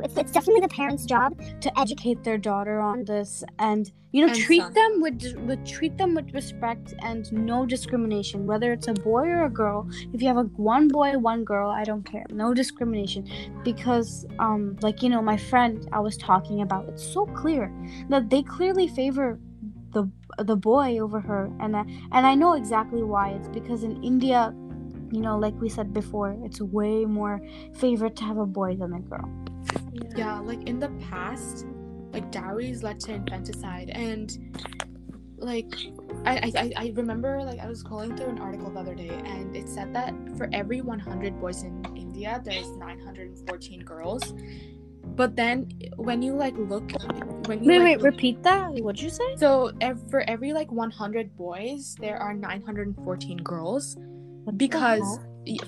It's, 0.00 0.16
it's 0.16 0.32
definitely 0.32 0.60
the 0.62 0.68
parents' 0.68 1.04
job 1.04 1.40
to 1.60 1.78
educate 1.78 2.24
their 2.24 2.38
daughter 2.38 2.80
on 2.80 3.04
this, 3.04 3.44
and 3.58 3.90
you 4.12 4.26
know, 4.26 4.32
And 4.32 4.40
treat 4.40 4.62
son. 4.62 4.72
them 4.72 5.00
with, 5.00 5.36
with 5.46 5.66
treat 5.66 5.98
them 5.98 6.14
with 6.14 6.32
respect 6.32 6.94
and 7.00 7.30
no 7.32 7.66
discrimination, 7.66 8.46
whether 8.46 8.72
it's 8.72 8.88
a 8.88 8.94
boy 8.94 9.26
or 9.26 9.44
a 9.44 9.50
girl. 9.50 9.86
If 10.12 10.22
you 10.22 10.28
have 10.28 10.38
a 10.38 10.44
one 10.56 10.88
boy, 10.88 11.18
one 11.18 11.44
girl, 11.44 11.70
I 11.70 11.84
don't 11.84 12.04
care. 12.04 12.24
No 12.30 12.54
discrimination, 12.54 13.28
because 13.64 14.26
um, 14.38 14.76
like 14.80 15.02
you 15.02 15.08
know, 15.10 15.22
my 15.22 15.36
friend 15.36 15.86
I 15.92 16.00
was 16.00 16.16
talking 16.16 16.62
about, 16.62 16.88
it's 16.88 17.06
so 17.06 17.26
clear 17.26 17.72
that 18.08 18.30
they 18.30 18.42
clearly 18.42 18.88
favor 18.88 19.38
the 19.92 20.10
the 20.38 20.56
boy 20.56 20.98
over 20.98 21.20
her 21.20 21.50
and 21.60 21.76
I, 21.76 21.80
and 22.12 22.26
I 22.26 22.34
know 22.34 22.52
exactly 22.52 23.02
why 23.02 23.30
it's 23.30 23.48
because 23.48 23.82
in 23.82 24.02
India 24.04 24.54
you 25.10 25.20
know 25.20 25.38
like 25.38 25.58
we 25.60 25.68
said 25.68 25.92
before 25.92 26.36
it's 26.44 26.60
way 26.60 27.04
more 27.04 27.40
favorite 27.74 28.14
to 28.16 28.24
have 28.24 28.36
a 28.36 28.46
boy 28.46 28.76
than 28.76 28.92
a 28.92 29.00
girl 29.00 29.28
yeah 30.16 30.38
like 30.40 30.62
in 30.68 30.78
the 30.78 30.88
past 31.10 31.66
like 32.12 32.30
dowries 32.30 32.82
led 32.82 32.98
to 33.00 33.12
infanticide 33.12 33.90
and 33.90 34.38
like 35.36 35.72
I, 36.26 36.50
I 36.54 36.72
I- 36.76 36.92
remember 36.96 37.42
like 37.44 37.60
I 37.60 37.68
was 37.68 37.84
scrolling 37.84 38.16
through 38.16 38.30
an 38.30 38.38
article 38.38 38.70
the 38.70 38.80
other 38.80 38.94
day 38.94 39.10
and 39.24 39.54
it 39.54 39.68
said 39.68 39.94
that 39.94 40.12
for 40.36 40.48
every 40.52 40.80
100 40.80 41.38
boys 41.40 41.62
in 41.62 41.84
India 41.96 42.40
there's 42.44 42.68
914 42.76 43.80
girls. 43.84 44.34
But 45.14 45.36
then 45.36 45.68
when 45.96 46.22
you 46.22 46.34
like 46.34 46.54
look 46.56 46.90
when 47.46 47.62
you 47.62 47.70
wait 47.70 47.78
like, 47.78 47.84
wait 47.84 47.96
look- 47.98 48.04
repeat 48.14 48.42
that. 48.42 48.72
What 48.82 48.96
did 48.96 49.04
you 49.04 49.10
say? 49.10 49.36
So 49.36 49.70
ev- 49.80 50.02
for 50.10 50.22
every 50.28 50.52
like 50.52 50.72
100 50.72 51.36
boys 51.36 51.94
there 52.00 52.18
are 52.18 52.34
914 52.34 53.38
girls 53.38 53.96
because 54.56 55.20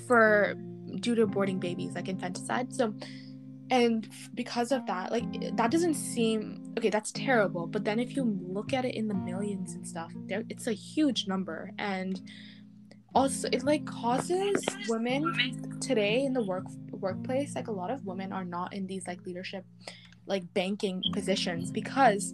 for 0.07 0.55
due 0.99 1.15
to 1.15 1.27
aborting 1.27 1.61
babies 1.61 1.95
like 1.95 2.09
infanticide. 2.09 2.75
So 2.75 2.93
and 3.71 4.09
because 4.35 4.73
of 4.73 4.85
that 4.87 5.11
like 5.13 5.57
that 5.57 5.71
doesn't 5.71 5.95
seem 5.95 6.73
okay 6.77 6.91
that's 6.91 7.13
terrible 7.13 7.67
but 7.67 7.85
then 7.85 7.99
if 7.99 8.17
you 8.17 8.25
look 8.25 8.73
at 8.73 8.85
it 8.85 8.95
in 8.95 9.07
the 9.07 9.15
millions 9.15 9.75
and 9.75 9.87
stuff 9.87 10.13
there 10.27 10.45
it's 10.49 10.67
a 10.67 10.73
huge 10.73 11.27
number. 11.27 11.73
And 11.79 12.21
also 13.15 13.49
it 13.53 13.65
like 13.65 13.85
causes 13.87 14.65
women 14.89 15.79
today 15.81 16.25
in 16.25 16.33
the 16.33 16.43
work 16.43 16.65
workplace 16.93 17.57
like 17.57 17.67
a 17.67 17.73
lot 17.73 17.91
of 17.91 18.05
women 18.05 18.33
are 18.33 18.45
not 18.45 18.73
in 18.73 18.87
these 18.87 19.07
like 19.09 19.19
leadership 19.27 19.65
like 20.27 20.45
banking 20.55 21.03
positions 21.13 21.73
because 21.73 22.33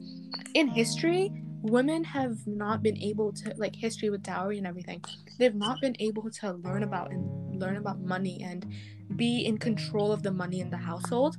in 0.53 0.69
history 0.69 1.31
women 1.63 2.05
have 2.05 2.47
not 2.47 2.83
been 2.83 2.97
able 2.99 3.33
to 3.33 3.55
like 3.57 3.75
history 3.75 4.11
with 4.11 4.23
dowry 4.23 4.59
and 4.59 4.67
everything. 4.67 5.03
They've 5.39 5.55
not 5.55 5.81
been 5.81 5.97
able 5.99 6.31
to 6.31 6.53
learn 6.53 6.83
about 6.83 7.11
and 7.11 7.61
learn 7.61 7.77
about 7.77 8.01
money 8.01 8.43
and 8.45 8.73
be 9.17 9.45
in 9.45 9.59
control 9.59 10.13
of 10.13 10.23
the 10.23 10.31
money 10.31 10.61
in 10.61 10.71
the 10.71 10.77
household. 10.77 11.37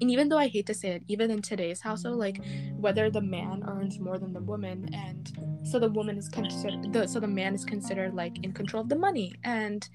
And 0.00 0.10
even 0.10 0.28
though 0.28 0.36
i 0.36 0.48
hate 0.48 0.66
to 0.66 0.74
say 0.74 0.90
it 0.90 1.04
even 1.08 1.30
in 1.30 1.40
today's 1.40 1.80
household 1.80 2.18
like 2.18 2.38
whether 2.76 3.08
the 3.08 3.22
man 3.22 3.64
earns 3.66 3.98
more 3.98 4.18
than 4.18 4.34
the 4.34 4.42
woman 4.42 4.90
and 4.92 5.32
so 5.66 5.80
the 5.80 5.88
woman 5.88 6.16
is 6.16 6.28
considered 6.28 6.92
the 6.92 7.08
so 7.08 7.18
the 7.18 7.26
man 7.26 7.54
is 7.54 7.64
considered 7.64 8.14
like 8.14 8.44
in 8.44 8.52
control 8.52 8.82
of 8.82 8.88
the 8.88 8.96
money. 8.96 9.34
And 9.44 9.88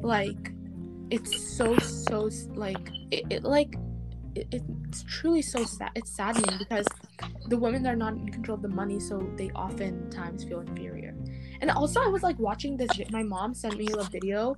like 0.00 0.52
it's 1.10 1.56
so 1.56 1.76
so 1.78 2.30
like 2.54 2.90
it, 3.10 3.24
it 3.28 3.44
like 3.44 3.74
it, 4.34 4.46
it's 4.50 5.02
truly 5.02 5.42
so 5.42 5.64
sad 5.64 5.90
it's 5.94 6.10
saddening 6.10 6.58
because 6.58 6.86
the 7.48 7.56
women 7.56 7.86
are 7.86 7.96
not 7.96 8.14
in 8.14 8.30
control 8.30 8.56
of 8.56 8.62
the 8.62 8.68
money 8.68 8.98
so 8.98 9.30
they 9.36 9.50
oftentimes 9.50 10.44
feel 10.44 10.60
inferior. 10.60 11.14
And 11.60 11.70
also 11.70 12.00
i 12.00 12.06
was 12.06 12.22
like 12.22 12.38
watching 12.38 12.76
this 12.76 12.90
my 13.10 13.22
mom 13.22 13.54
sent 13.54 13.76
me 13.76 13.88
a 13.98 14.04
video 14.04 14.56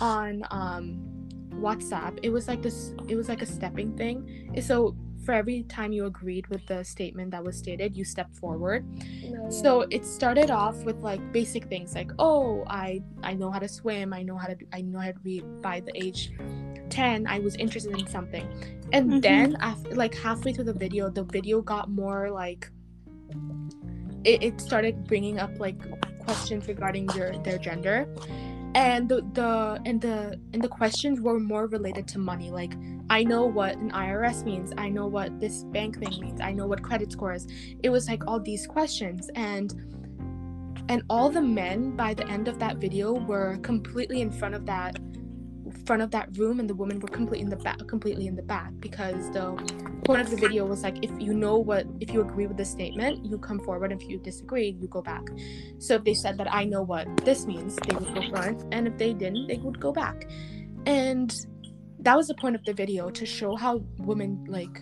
on 0.00 0.42
um 0.50 1.09
whatsapp 1.60 2.18
it 2.22 2.30
was 2.30 2.48
like 2.48 2.62
this 2.62 2.94
it 3.08 3.16
was 3.16 3.28
like 3.28 3.42
a 3.42 3.46
stepping 3.46 3.96
thing 3.96 4.52
so 4.60 4.94
for 5.24 5.32
every 5.34 5.62
time 5.64 5.92
you 5.92 6.06
agreed 6.06 6.46
with 6.48 6.66
the 6.66 6.82
statement 6.82 7.30
that 7.30 7.44
was 7.44 7.56
stated, 7.56 7.96
you 7.96 8.04
step 8.04 8.34
forward. 8.34 8.84
No. 9.22 9.50
So 9.50 9.82
it 9.90 10.04
started 10.06 10.50
off 10.50 10.82
with 10.84 10.96
like 11.02 11.20
basic 11.32 11.66
things 11.66 11.94
like, 11.94 12.10
oh, 12.18 12.64
I 12.66 13.02
I 13.22 13.34
know 13.34 13.50
how 13.50 13.58
to 13.58 13.68
swim, 13.68 14.12
I 14.12 14.22
know 14.22 14.36
how 14.36 14.46
to 14.48 14.56
I 14.72 14.80
know 14.80 14.98
how 14.98 15.12
to 15.12 15.18
read 15.22 15.44
by 15.60 15.80
the 15.80 15.92
age 15.94 16.32
10, 16.88 17.26
I 17.26 17.38
was 17.38 17.54
interested 17.56 17.98
in 17.98 18.06
something. 18.06 18.46
And 18.92 19.08
mm-hmm. 19.08 19.20
then 19.20 19.56
after 19.60 19.94
like 19.94 20.14
halfway 20.14 20.52
through 20.52 20.64
the 20.64 20.74
video, 20.74 21.08
the 21.08 21.24
video 21.24 21.60
got 21.60 21.90
more 21.90 22.30
like 22.30 22.70
it, 24.24 24.42
it 24.42 24.60
started 24.60 25.04
bringing 25.04 25.38
up 25.38 25.50
like 25.58 25.78
questions 26.20 26.66
regarding 26.66 27.06
their 27.06 27.38
their 27.38 27.58
gender 27.58 28.08
and 28.74 29.08
the, 29.08 29.22
the 29.32 29.80
and 29.84 30.00
the 30.00 30.38
and 30.52 30.62
the 30.62 30.68
questions 30.68 31.20
were 31.20 31.40
more 31.40 31.66
related 31.66 32.06
to 32.08 32.18
money. 32.18 32.50
Like 32.50 32.74
i 33.10 33.24
know 33.24 33.44
what 33.44 33.76
an 33.76 33.90
irs 33.90 34.44
means. 34.44 34.72
I 34.78 34.88
know 34.88 35.06
what 35.06 35.40
this 35.40 35.64
bank 35.64 35.98
thing 35.98 36.20
means. 36.20 36.40
I 36.40 36.52
know 36.52 36.66
what 36.66 36.82
credit 36.82 37.10
score 37.10 37.32
is. 37.32 37.46
It 37.82 37.90
was 37.90 38.08
like 38.08 38.26
all 38.26 38.38
these 38.38 38.66
questions. 38.66 39.30
And 39.34 39.74
and 40.88 41.02
all 41.08 41.30
the 41.30 41.40
men 41.40 41.96
by 41.96 42.14
the 42.14 42.26
end 42.28 42.48
of 42.48 42.58
that 42.58 42.76
video 42.76 43.12
were 43.12 43.58
completely 43.62 44.20
in 44.20 44.30
front 44.30 44.54
of 44.54 44.66
that 44.66 44.98
front 45.90 46.02
of 46.02 46.12
that 46.12 46.28
room 46.38 46.60
and 46.60 46.70
the 46.70 46.74
women 46.82 47.00
were 47.00 47.08
completely 47.08 47.40
in 47.40 47.50
the 47.50 47.56
back 47.56 47.78
completely 47.88 48.28
in 48.28 48.36
the 48.36 48.42
back 48.42 48.70
because 48.78 49.28
the 49.32 49.46
point 50.04 50.20
of 50.20 50.30
the 50.30 50.36
video 50.36 50.64
was 50.64 50.84
like 50.84 51.04
if 51.04 51.10
you 51.18 51.34
know 51.34 51.58
what 51.58 51.84
if 51.98 52.12
you 52.12 52.20
agree 52.20 52.46
with 52.46 52.56
the 52.56 52.64
statement 52.64 53.24
you 53.24 53.36
come 53.38 53.58
forward. 53.58 53.90
If 53.90 54.08
you 54.08 54.18
disagree 54.18 54.68
you 54.80 54.86
go 54.86 55.02
back. 55.02 55.24
So 55.78 55.96
if 55.96 56.04
they 56.04 56.14
said 56.14 56.38
that 56.38 56.48
i 56.54 56.62
know 56.64 56.82
what 56.82 57.08
this 57.24 57.44
means 57.44 57.74
they 57.74 57.96
would 57.96 58.14
go 58.14 58.22
front. 58.30 58.62
And 58.70 58.86
if 58.86 58.98
they 58.98 59.12
didn't 59.12 59.48
they 59.48 59.56
would 59.56 59.80
go 59.80 59.90
back. 59.90 60.28
And 60.86 61.34
that 61.98 62.16
was 62.16 62.28
the 62.28 62.36
point 62.36 62.54
of 62.54 62.64
the 62.64 62.72
video 62.72 63.10
to 63.10 63.26
show 63.26 63.56
how 63.56 63.82
women 63.98 64.44
like 64.48 64.76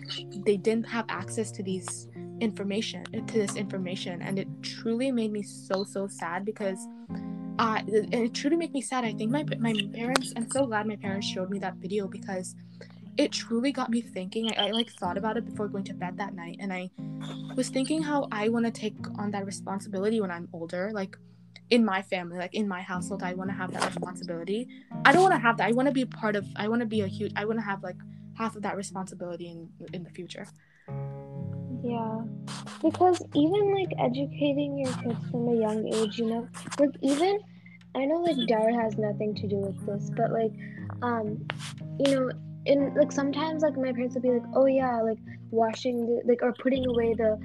they 0.45 0.57
didn't 0.57 0.87
have 0.89 1.05
access 1.09 1.49
to 1.53 1.63
these 1.63 2.07
information 2.39 3.03
to 3.31 3.33
this 3.33 3.55
information. 3.55 4.21
And 4.21 4.37
it 4.37 4.47
truly 4.61 5.11
made 5.11 5.31
me 5.31 5.41
so 5.41 5.83
so 5.83 6.07
sad 6.07 6.45
because 6.45 6.87
and 7.59 8.13
it 8.13 8.33
truly 8.33 8.55
made 8.55 8.73
me 8.73 8.81
sad. 8.81 9.03
I 9.03 9.13
think 9.13 9.31
my 9.31 9.43
my 9.59 9.75
parents. 9.93 10.33
I'm 10.35 10.49
so 10.49 10.65
glad 10.65 10.87
my 10.87 10.95
parents 10.95 11.27
showed 11.27 11.49
me 11.49 11.59
that 11.59 11.75
video 11.75 12.07
because 12.07 12.55
it 13.17 13.31
truly 13.31 13.71
got 13.71 13.89
me 13.89 14.01
thinking. 14.01 14.51
I, 14.51 14.67
I 14.67 14.71
like 14.71 14.89
thought 14.91 15.17
about 15.17 15.37
it 15.37 15.45
before 15.45 15.67
going 15.67 15.83
to 15.85 15.93
bed 15.93 16.17
that 16.17 16.33
night, 16.33 16.57
and 16.59 16.71
I 16.71 16.89
was 17.55 17.69
thinking 17.69 18.01
how 18.01 18.27
I 18.31 18.49
want 18.49 18.65
to 18.65 18.71
take 18.71 18.95
on 19.17 19.31
that 19.31 19.45
responsibility 19.45 20.21
when 20.21 20.31
I'm 20.31 20.47
older. 20.53 20.91
Like 20.93 21.17
in 21.69 21.83
my 21.83 22.01
family, 22.01 22.37
like 22.37 22.55
in 22.55 22.67
my 22.67 22.81
household, 22.81 23.23
I 23.23 23.33
want 23.33 23.49
to 23.49 23.55
have 23.55 23.73
that 23.73 23.85
responsibility. 23.85 24.67
I 25.05 25.11
don't 25.11 25.21
want 25.21 25.33
to 25.33 25.39
have 25.39 25.57
that. 25.57 25.67
I 25.67 25.71
want 25.73 25.87
to 25.87 25.93
be 25.93 26.05
part 26.05 26.35
of. 26.35 26.45
I 26.55 26.67
want 26.69 26.79
to 26.81 26.87
be 26.87 27.01
a 27.01 27.07
huge. 27.07 27.33
I 27.35 27.45
want 27.45 27.59
to 27.59 27.65
have 27.65 27.83
like 27.83 27.97
half 28.35 28.55
of 28.55 28.61
that 28.61 28.77
responsibility 28.77 29.49
in 29.49 29.69
in 29.93 30.03
the 30.03 30.09
future. 30.09 30.47
Yeah, 31.83 32.21
because 32.81 33.21
even 33.35 33.73
like 33.73 33.91
educating 33.97 34.77
your 34.77 34.93
kids 34.93 35.29
from 35.31 35.47
a 35.47 35.55
young 35.55 35.87
age, 35.93 36.17
you 36.17 36.25
know, 36.25 36.47
like 36.79 36.91
even 37.01 37.39
I 37.95 38.05
know 38.05 38.17
like 38.17 38.37
dowry 38.47 38.73
has 38.75 38.97
nothing 38.97 39.33
to 39.35 39.47
do 39.47 39.57
with 39.57 39.85
this, 39.85 40.09
but 40.15 40.31
like, 40.31 40.51
um, 41.01 41.45
you 41.99 42.15
know, 42.15 42.31
in 42.65 42.93
like 42.95 43.11
sometimes 43.11 43.63
like 43.63 43.77
my 43.77 43.91
parents 43.91 44.15
would 44.15 44.23
be 44.23 44.31
like, 44.31 44.43
oh 44.55 44.65
yeah, 44.65 45.01
like 45.01 45.17
washing 45.51 46.05
the 46.05 46.21
like 46.25 46.43
or 46.43 46.53
putting 46.53 46.85
away 46.85 47.13
the 47.13 47.39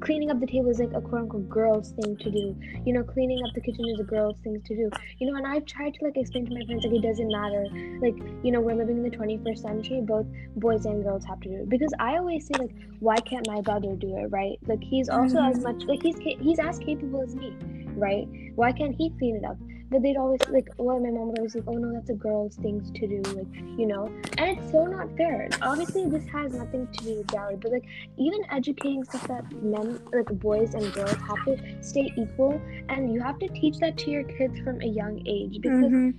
cleaning 0.00 0.30
up 0.30 0.40
the 0.40 0.46
table 0.46 0.70
is 0.70 0.78
like 0.78 0.92
a 0.94 1.00
quote 1.00 1.22
unquote 1.22 1.48
girl's 1.48 1.92
thing 1.92 2.16
to 2.16 2.30
do. 2.30 2.56
You 2.84 2.92
know, 2.92 3.02
cleaning 3.02 3.42
up 3.44 3.54
the 3.54 3.60
kitchen 3.60 3.84
is 3.88 4.00
a 4.00 4.04
girl's 4.04 4.36
thing 4.42 4.60
to 4.60 4.76
do. 4.76 4.90
You 5.18 5.30
know, 5.30 5.36
and 5.36 5.46
I've 5.46 5.66
tried 5.66 5.94
to 5.94 6.04
like 6.04 6.16
explain 6.16 6.46
to 6.46 6.52
my 6.52 6.64
parents 6.66 6.86
like 6.86 6.94
it 6.94 7.02
doesn't 7.02 7.30
matter. 7.30 7.66
Like, 8.00 8.16
you 8.44 8.52
know, 8.52 8.60
we're 8.60 8.74
living 8.74 8.98
in 8.98 9.02
the 9.02 9.16
21st 9.16 9.58
century. 9.58 10.00
Both 10.02 10.26
boys 10.56 10.86
and 10.86 11.02
girls 11.02 11.24
have 11.24 11.40
to 11.40 11.48
do 11.48 11.54
it 11.62 11.68
because 11.68 11.92
I 11.98 12.16
always 12.16 12.46
say 12.46 12.54
like, 12.58 12.72
why 13.00 13.16
can't 13.16 13.46
my 13.46 13.60
brother 13.60 13.94
do 13.96 14.16
it? 14.16 14.26
Right? 14.26 14.58
Like 14.66 14.82
he's 14.82 15.08
also 15.08 15.36
mm-hmm. 15.36 15.58
as 15.58 15.64
much 15.64 15.84
like 15.84 16.02
he's 16.02 16.18
he's 16.18 16.58
as 16.58 16.78
capable 16.78 17.22
as 17.22 17.34
me, 17.34 17.54
right? 17.96 18.28
Why 18.54 18.72
can't 18.72 18.94
he 18.94 19.10
clean 19.18 19.36
it 19.36 19.44
up? 19.44 19.56
But 19.92 20.02
they'd 20.02 20.16
always 20.16 20.40
like 20.48 20.68
well 20.78 20.98
my 20.98 21.10
mom 21.10 21.28
would 21.28 21.38
always 21.38 21.54
like 21.54 21.64
oh 21.66 21.74
no 21.74 21.92
that's 21.92 22.10
a 22.10 22.14
girl's 22.14 22.56
things 22.56 22.90
to 22.92 23.06
do 23.06 23.20
like 23.32 23.46
you 23.78 23.86
know 23.86 24.06
and 24.38 24.58
it's 24.58 24.72
so 24.72 24.86
not 24.86 25.06
fair 25.16 25.48
obviously 25.60 26.08
this 26.08 26.26
has 26.26 26.54
nothing 26.54 26.86
to 26.92 27.04
do 27.04 27.16
with 27.18 27.26
dowry 27.26 27.56
but 27.56 27.70
like 27.70 27.84
even 28.16 28.40
educating 28.50 29.04
stuff 29.04 29.28
that 29.28 29.44
men 29.62 30.00
like 30.12 30.26
boys 30.40 30.74
and 30.74 30.92
girls 30.94 31.12
have 31.12 31.44
to 31.44 31.56
stay 31.82 32.12
equal 32.16 32.60
and 32.88 33.12
you 33.12 33.20
have 33.20 33.38
to 33.38 33.48
teach 33.48 33.76
that 33.78 33.96
to 33.98 34.10
your 34.10 34.24
kids 34.24 34.58
from 34.60 34.80
a 34.80 34.86
young 34.86 35.22
age 35.26 35.60
because 35.60 35.84
mm-hmm. 35.84 36.10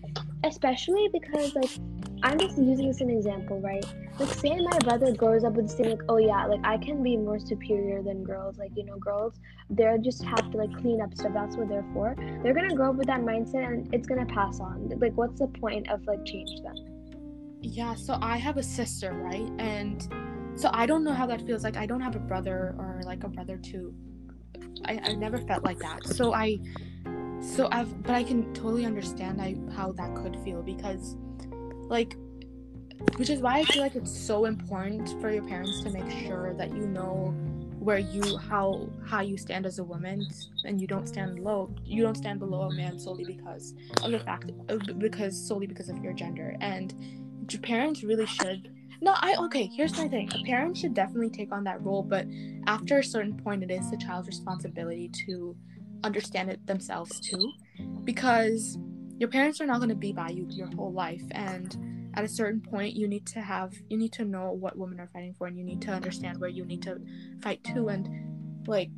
especially 0.43 1.09
because 1.11 1.55
like 1.55 1.71
I'm 2.23 2.39
just 2.39 2.57
using 2.57 2.87
this 2.87 2.97
as 2.97 3.01
an 3.01 3.09
example, 3.09 3.59
right? 3.59 3.85
Like, 4.17 4.29
say 4.29 4.57
my 4.57 4.77
brother 4.79 5.13
grows 5.13 5.43
up 5.43 5.53
with 5.53 5.69
thing, 5.69 5.89
like, 5.89 6.01
oh 6.07 6.17
yeah, 6.17 6.45
like 6.45 6.61
I 6.63 6.77
can 6.77 7.03
be 7.03 7.17
more 7.17 7.37
superior 7.37 8.01
than 8.01 8.23
girls. 8.23 8.57
Like, 8.57 8.71
you 8.75 8.85
know, 8.85 8.97
girls, 8.97 9.33
they 9.69 9.85
just 10.01 10.23
have 10.23 10.49
to 10.51 10.57
like 10.57 10.73
clean 10.77 11.01
up 11.01 11.13
stuff. 11.13 11.33
That's 11.33 11.57
what 11.57 11.67
they're 11.67 11.85
for. 11.93 12.15
They're 12.41 12.53
gonna 12.53 12.75
grow 12.75 12.91
up 12.91 12.95
with 12.95 13.07
that 13.07 13.19
mindset, 13.19 13.67
and 13.67 13.93
it's 13.93 14.07
gonna 14.07 14.25
pass 14.25 14.61
on. 14.61 14.89
Like, 14.99 15.13
what's 15.17 15.39
the 15.39 15.47
point 15.47 15.89
of 15.89 16.05
like 16.05 16.23
change 16.25 16.61
them? 16.61 16.75
Yeah. 17.61 17.93
So 17.93 18.17
I 18.21 18.37
have 18.37 18.55
a 18.55 18.63
sister, 18.63 19.11
right? 19.11 19.51
And 19.59 20.07
so 20.55 20.69
I 20.71 20.85
don't 20.85 21.03
know 21.03 21.13
how 21.13 21.25
that 21.27 21.41
feels. 21.45 21.65
Like, 21.65 21.75
I 21.75 21.85
don't 21.85 22.01
have 22.01 22.15
a 22.15 22.19
brother 22.19 22.73
or 22.77 23.01
like 23.03 23.25
a 23.25 23.29
brother 23.29 23.57
too. 23.57 23.93
I 24.85 24.97
I 25.03 25.13
never 25.13 25.39
felt 25.39 25.65
like 25.65 25.79
that. 25.79 26.07
So 26.07 26.33
I, 26.33 26.57
so 27.41 27.67
I've, 27.69 28.01
but 28.03 28.15
I 28.15 28.23
can 28.23 28.53
totally 28.53 28.85
understand 28.85 29.41
I, 29.41 29.55
how 29.75 29.91
that 29.93 30.15
could 30.15 30.37
feel 30.45 30.61
because 30.61 31.17
like 31.93 32.17
which 33.17 33.29
is 33.29 33.39
why 33.39 33.59
I 33.59 33.65
feel 33.65 33.81
like 33.83 33.95
it's 33.95 34.15
so 34.31 34.45
important 34.45 35.21
for 35.21 35.31
your 35.31 35.43
parents 35.43 35.81
to 35.83 35.91
make 35.91 36.09
sure 36.25 36.55
that 36.55 36.69
you 36.73 36.87
know 36.87 37.35
where 37.79 37.99
you 37.99 38.37
how 38.37 38.89
how 39.05 39.21
you 39.21 39.37
stand 39.37 39.65
as 39.65 39.77
a 39.77 39.83
woman 39.83 40.25
and 40.65 40.81
you 40.81 40.87
don't 40.87 41.07
stand 41.07 41.39
low 41.39 41.69
you 41.85 42.01
don't 42.01 42.15
stand 42.15 42.39
below 42.39 42.61
a 42.61 42.73
man 42.73 42.97
solely 42.97 43.25
because 43.25 43.75
of 44.01 44.11
the 44.11 44.19
fact 44.19 44.51
because 44.97 45.33
solely 45.47 45.67
because 45.67 45.89
of 45.89 45.97
your 46.03 46.13
gender. 46.13 46.55
And 46.61 46.87
your 47.51 47.61
parents 47.61 48.03
really 48.03 48.25
should 48.25 48.59
no 49.01 49.13
i 49.17 49.35
okay 49.45 49.65
here's 49.75 49.95
my 49.97 50.07
thing. 50.07 50.27
A 50.33 50.43
parent 50.45 50.75
should 50.77 50.93
definitely 50.93 51.29
take 51.29 51.51
on 51.51 51.63
that 51.65 51.79
role 51.83 52.03
but 52.03 52.25
after 52.65 52.99
a 52.99 53.03
certain 53.03 53.35
point 53.45 53.63
it 53.63 53.69
is 53.69 53.91
the 53.91 53.97
child's 53.97 54.27
responsibility 54.27 55.11
to 55.25 55.55
understand 56.03 56.49
it 56.49 56.65
themselves 56.65 57.19
too. 57.19 57.51
Because 58.03 58.77
your 59.23 59.29
parents 59.29 59.61
are 59.61 59.65
not 59.65 59.77
going 59.77 59.87
to 59.87 59.95
be 59.95 60.11
by 60.11 60.27
you 60.27 60.45
your 60.49 60.67
whole 60.75 60.91
life 60.91 61.23
and 61.31 61.77
at 62.13 62.25
a 62.25 62.27
certain 62.27 62.59
point 62.59 62.93
you 62.93 63.07
need 63.07 63.25
to 63.25 63.39
have 63.39 63.71
you 63.87 63.97
need 63.97 64.11
to 64.11 64.25
know 64.25 64.51
what 64.51 64.77
women 64.77 64.99
are 64.99 65.09
fighting 65.13 65.33
for 65.37 65.47
and 65.47 65.57
you 65.57 65.63
need 65.63 65.81
to 65.81 65.91
understand 65.91 66.41
where 66.41 66.49
you 66.49 66.65
need 66.65 66.81
to 66.81 66.99
fight 67.41 67.63
to 67.63 67.87
and 67.87 68.09
like 68.67 68.91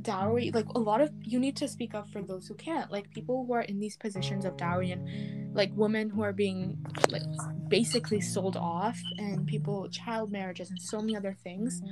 dowry 0.00 0.50
like 0.54 0.66
a 0.74 0.78
lot 0.78 1.02
of 1.02 1.10
you 1.20 1.38
need 1.38 1.56
to 1.56 1.68
speak 1.68 1.94
up 1.94 2.08
for 2.10 2.22
those 2.22 2.46
who 2.46 2.54
can't. 2.54 2.90
Like 2.90 3.10
people 3.10 3.44
who 3.44 3.52
are 3.52 3.62
in 3.62 3.78
these 3.78 3.98
positions 3.98 4.46
of 4.46 4.56
dowry 4.56 4.92
and 4.92 5.54
like 5.54 5.70
women 5.74 6.08
who 6.08 6.22
are 6.22 6.32
being 6.32 6.78
like 7.10 7.22
basically 7.68 8.22
sold 8.22 8.56
off 8.56 8.98
and 9.18 9.46
people 9.46 9.88
child 9.90 10.32
marriages 10.32 10.70
and 10.70 10.80
so 10.80 11.00
many 11.00 11.16
other 11.16 11.36
things 11.44 11.82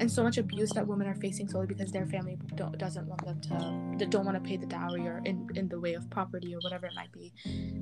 and 0.00 0.10
so 0.10 0.22
much 0.22 0.38
abuse 0.38 0.70
that 0.70 0.86
women 0.86 1.06
are 1.06 1.14
facing 1.14 1.46
solely 1.46 1.66
because 1.66 1.92
their 1.92 2.06
family 2.06 2.38
doesn't 2.78 3.06
want 3.06 3.24
them 3.24 3.40
to 3.42 4.06
don't 4.06 4.24
want 4.24 4.42
to 4.42 4.48
pay 4.48 4.56
the 4.56 4.66
dowry 4.66 5.06
or 5.06 5.20
in, 5.26 5.46
in 5.54 5.68
the 5.68 5.78
way 5.78 5.92
of 5.92 6.08
property 6.10 6.54
or 6.54 6.58
whatever 6.62 6.86
it 6.86 6.94
might 6.96 7.12
be. 7.12 7.32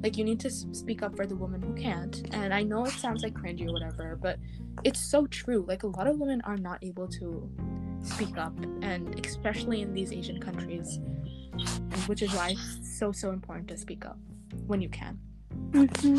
Like 0.02 0.16
you 0.18 0.24
need 0.24 0.40
to 0.40 0.50
speak 0.50 1.02
up 1.02 1.16
for 1.16 1.26
the 1.26 1.36
woman 1.36 1.62
who 1.62 1.72
can't 1.74 2.28
and 2.32 2.52
i 2.52 2.62
know 2.62 2.84
it 2.84 2.92
sounds 2.92 3.22
like 3.22 3.34
cringy 3.34 3.66
or 3.68 3.72
whatever 3.72 4.18
but 4.20 4.38
it's 4.84 5.00
so 5.00 5.26
true. 5.28 5.64
Like 5.66 5.84
a 5.84 5.86
lot 5.86 6.06
of 6.06 6.18
women 6.18 6.40
are 6.42 6.56
not 6.56 6.82
able 6.82 7.08
to 7.08 7.48
speak 8.02 8.36
up 8.36 8.58
and 8.82 9.24
especially 9.24 9.80
in 9.80 9.92
these 9.94 10.12
asian 10.12 10.40
countries 10.40 11.00
which 12.06 12.22
is 12.22 12.32
why 12.34 12.50
it's 12.50 12.98
so 12.98 13.12
so 13.12 13.30
important 13.30 13.68
to 13.68 13.76
speak 13.76 14.04
up 14.04 14.18
when 14.66 14.80
you 14.80 14.88
can. 14.88 15.18
Mhm. 15.70 16.16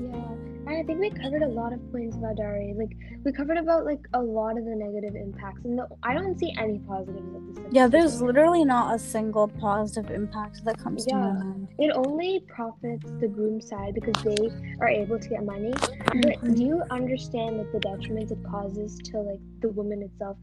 Yeah, 0.00 0.61
and 0.66 0.76
I 0.76 0.82
think 0.82 1.00
we 1.00 1.10
covered 1.10 1.42
a 1.42 1.48
lot 1.48 1.72
of 1.72 1.80
points 1.90 2.16
about 2.16 2.36
dowry. 2.36 2.74
Like 2.76 2.96
we 3.24 3.32
covered 3.32 3.58
about 3.58 3.84
like 3.84 4.00
a 4.14 4.20
lot 4.20 4.56
of 4.58 4.64
the 4.64 4.74
negative 4.74 5.16
impacts, 5.16 5.64
and 5.64 5.78
the, 5.78 5.88
I 6.02 6.14
don't 6.14 6.38
see 6.38 6.54
any 6.58 6.78
positives 6.80 7.34
of 7.34 7.54
this. 7.54 7.64
Yeah, 7.72 7.88
there's 7.88 8.22
literally 8.22 8.64
not 8.64 8.94
a 8.94 8.98
single 8.98 9.48
positive 9.48 10.10
impact 10.10 10.64
that 10.64 10.78
comes 10.78 11.06
to 11.06 11.14
my 11.14 11.32
mind. 11.32 11.68
It 11.78 11.92
only 11.94 12.44
profits 12.46 13.10
the 13.20 13.28
groom 13.28 13.60
side 13.60 13.94
because 13.94 14.22
they 14.22 14.50
are 14.80 14.88
able 14.88 15.18
to 15.18 15.28
get 15.28 15.44
money. 15.44 15.72
Mm-hmm. 15.72 16.20
But 16.20 16.54
do 16.54 16.62
you 16.62 16.82
understand 16.90 17.58
like 17.58 17.72
the 17.72 17.80
detriment 17.80 18.30
it 18.30 18.38
causes 18.48 18.98
to 18.98 19.18
like 19.18 19.40
the 19.60 19.68
woman 19.70 20.02
itself? 20.02 20.36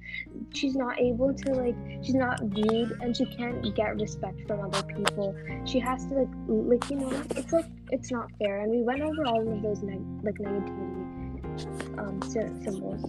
She's 0.54 0.76
not 0.76 1.00
able 1.00 1.34
to 1.34 1.54
like 1.54 1.76
she's 2.02 2.16
not 2.16 2.42
viewed 2.44 2.98
and 3.02 3.16
she 3.16 3.26
can't 3.26 3.76
get 3.76 3.96
respect 3.96 4.46
from 4.48 4.62
other 4.62 4.84
people. 4.84 5.36
She 5.66 5.80
has 5.80 6.06
to 6.08 6.14
like 6.16 6.30
like 6.48 6.90
you 6.90 6.98
know 6.98 7.24
it's 7.36 7.54
like 7.54 7.66
it's 7.92 8.12
not 8.12 8.30
fair. 8.40 8.60
And 8.62 8.72
we 8.72 8.82
went 8.84 9.02
over 9.02 9.26
all 9.28 9.42
of 9.42 9.62
those 9.62 9.82
neg- 9.82 10.24
like 10.24 10.36
negativity 10.36 12.00
um 12.00 12.22
symbols. 12.64 13.04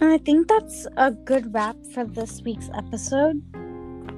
And 0.00 0.10
I 0.12 0.18
think 0.18 0.48
that's 0.48 0.86
a 0.96 1.10
good 1.10 1.52
wrap 1.54 1.76
for 1.94 2.04
this 2.04 2.42
week's 2.42 2.68
episode. 2.82 3.40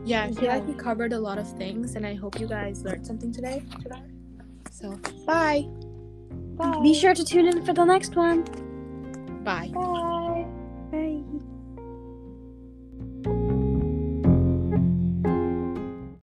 yeah 0.04 0.24
i 0.24 0.32
feel 0.32 0.44
Yeah. 0.44 0.54
like 0.56 0.66
we 0.66 0.74
covered 0.74 1.12
a 1.12 1.18
lot 1.28 1.38
of 1.42 1.48
things 1.60 1.94
and 1.96 2.06
i 2.10 2.14
hope 2.22 2.38
you 2.42 2.46
guys 2.52 2.82
learned 2.86 3.06
something 3.10 3.32
today 3.38 3.56
so 4.70 4.88
bye 5.26 5.66
Bye. 6.60 6.80
Be 6.82 6.92
sure 7.00 7.14
to 7.14 7.24
tune 7.32 7.46
in 7.52 7.58
for 7.66 7.72
the 7.80 7.84
next 7.84 8.16
one. 8.16 8.42
bye 9.44 9.68
Bye. 9.68 9.70
Bye. 9.74 10.24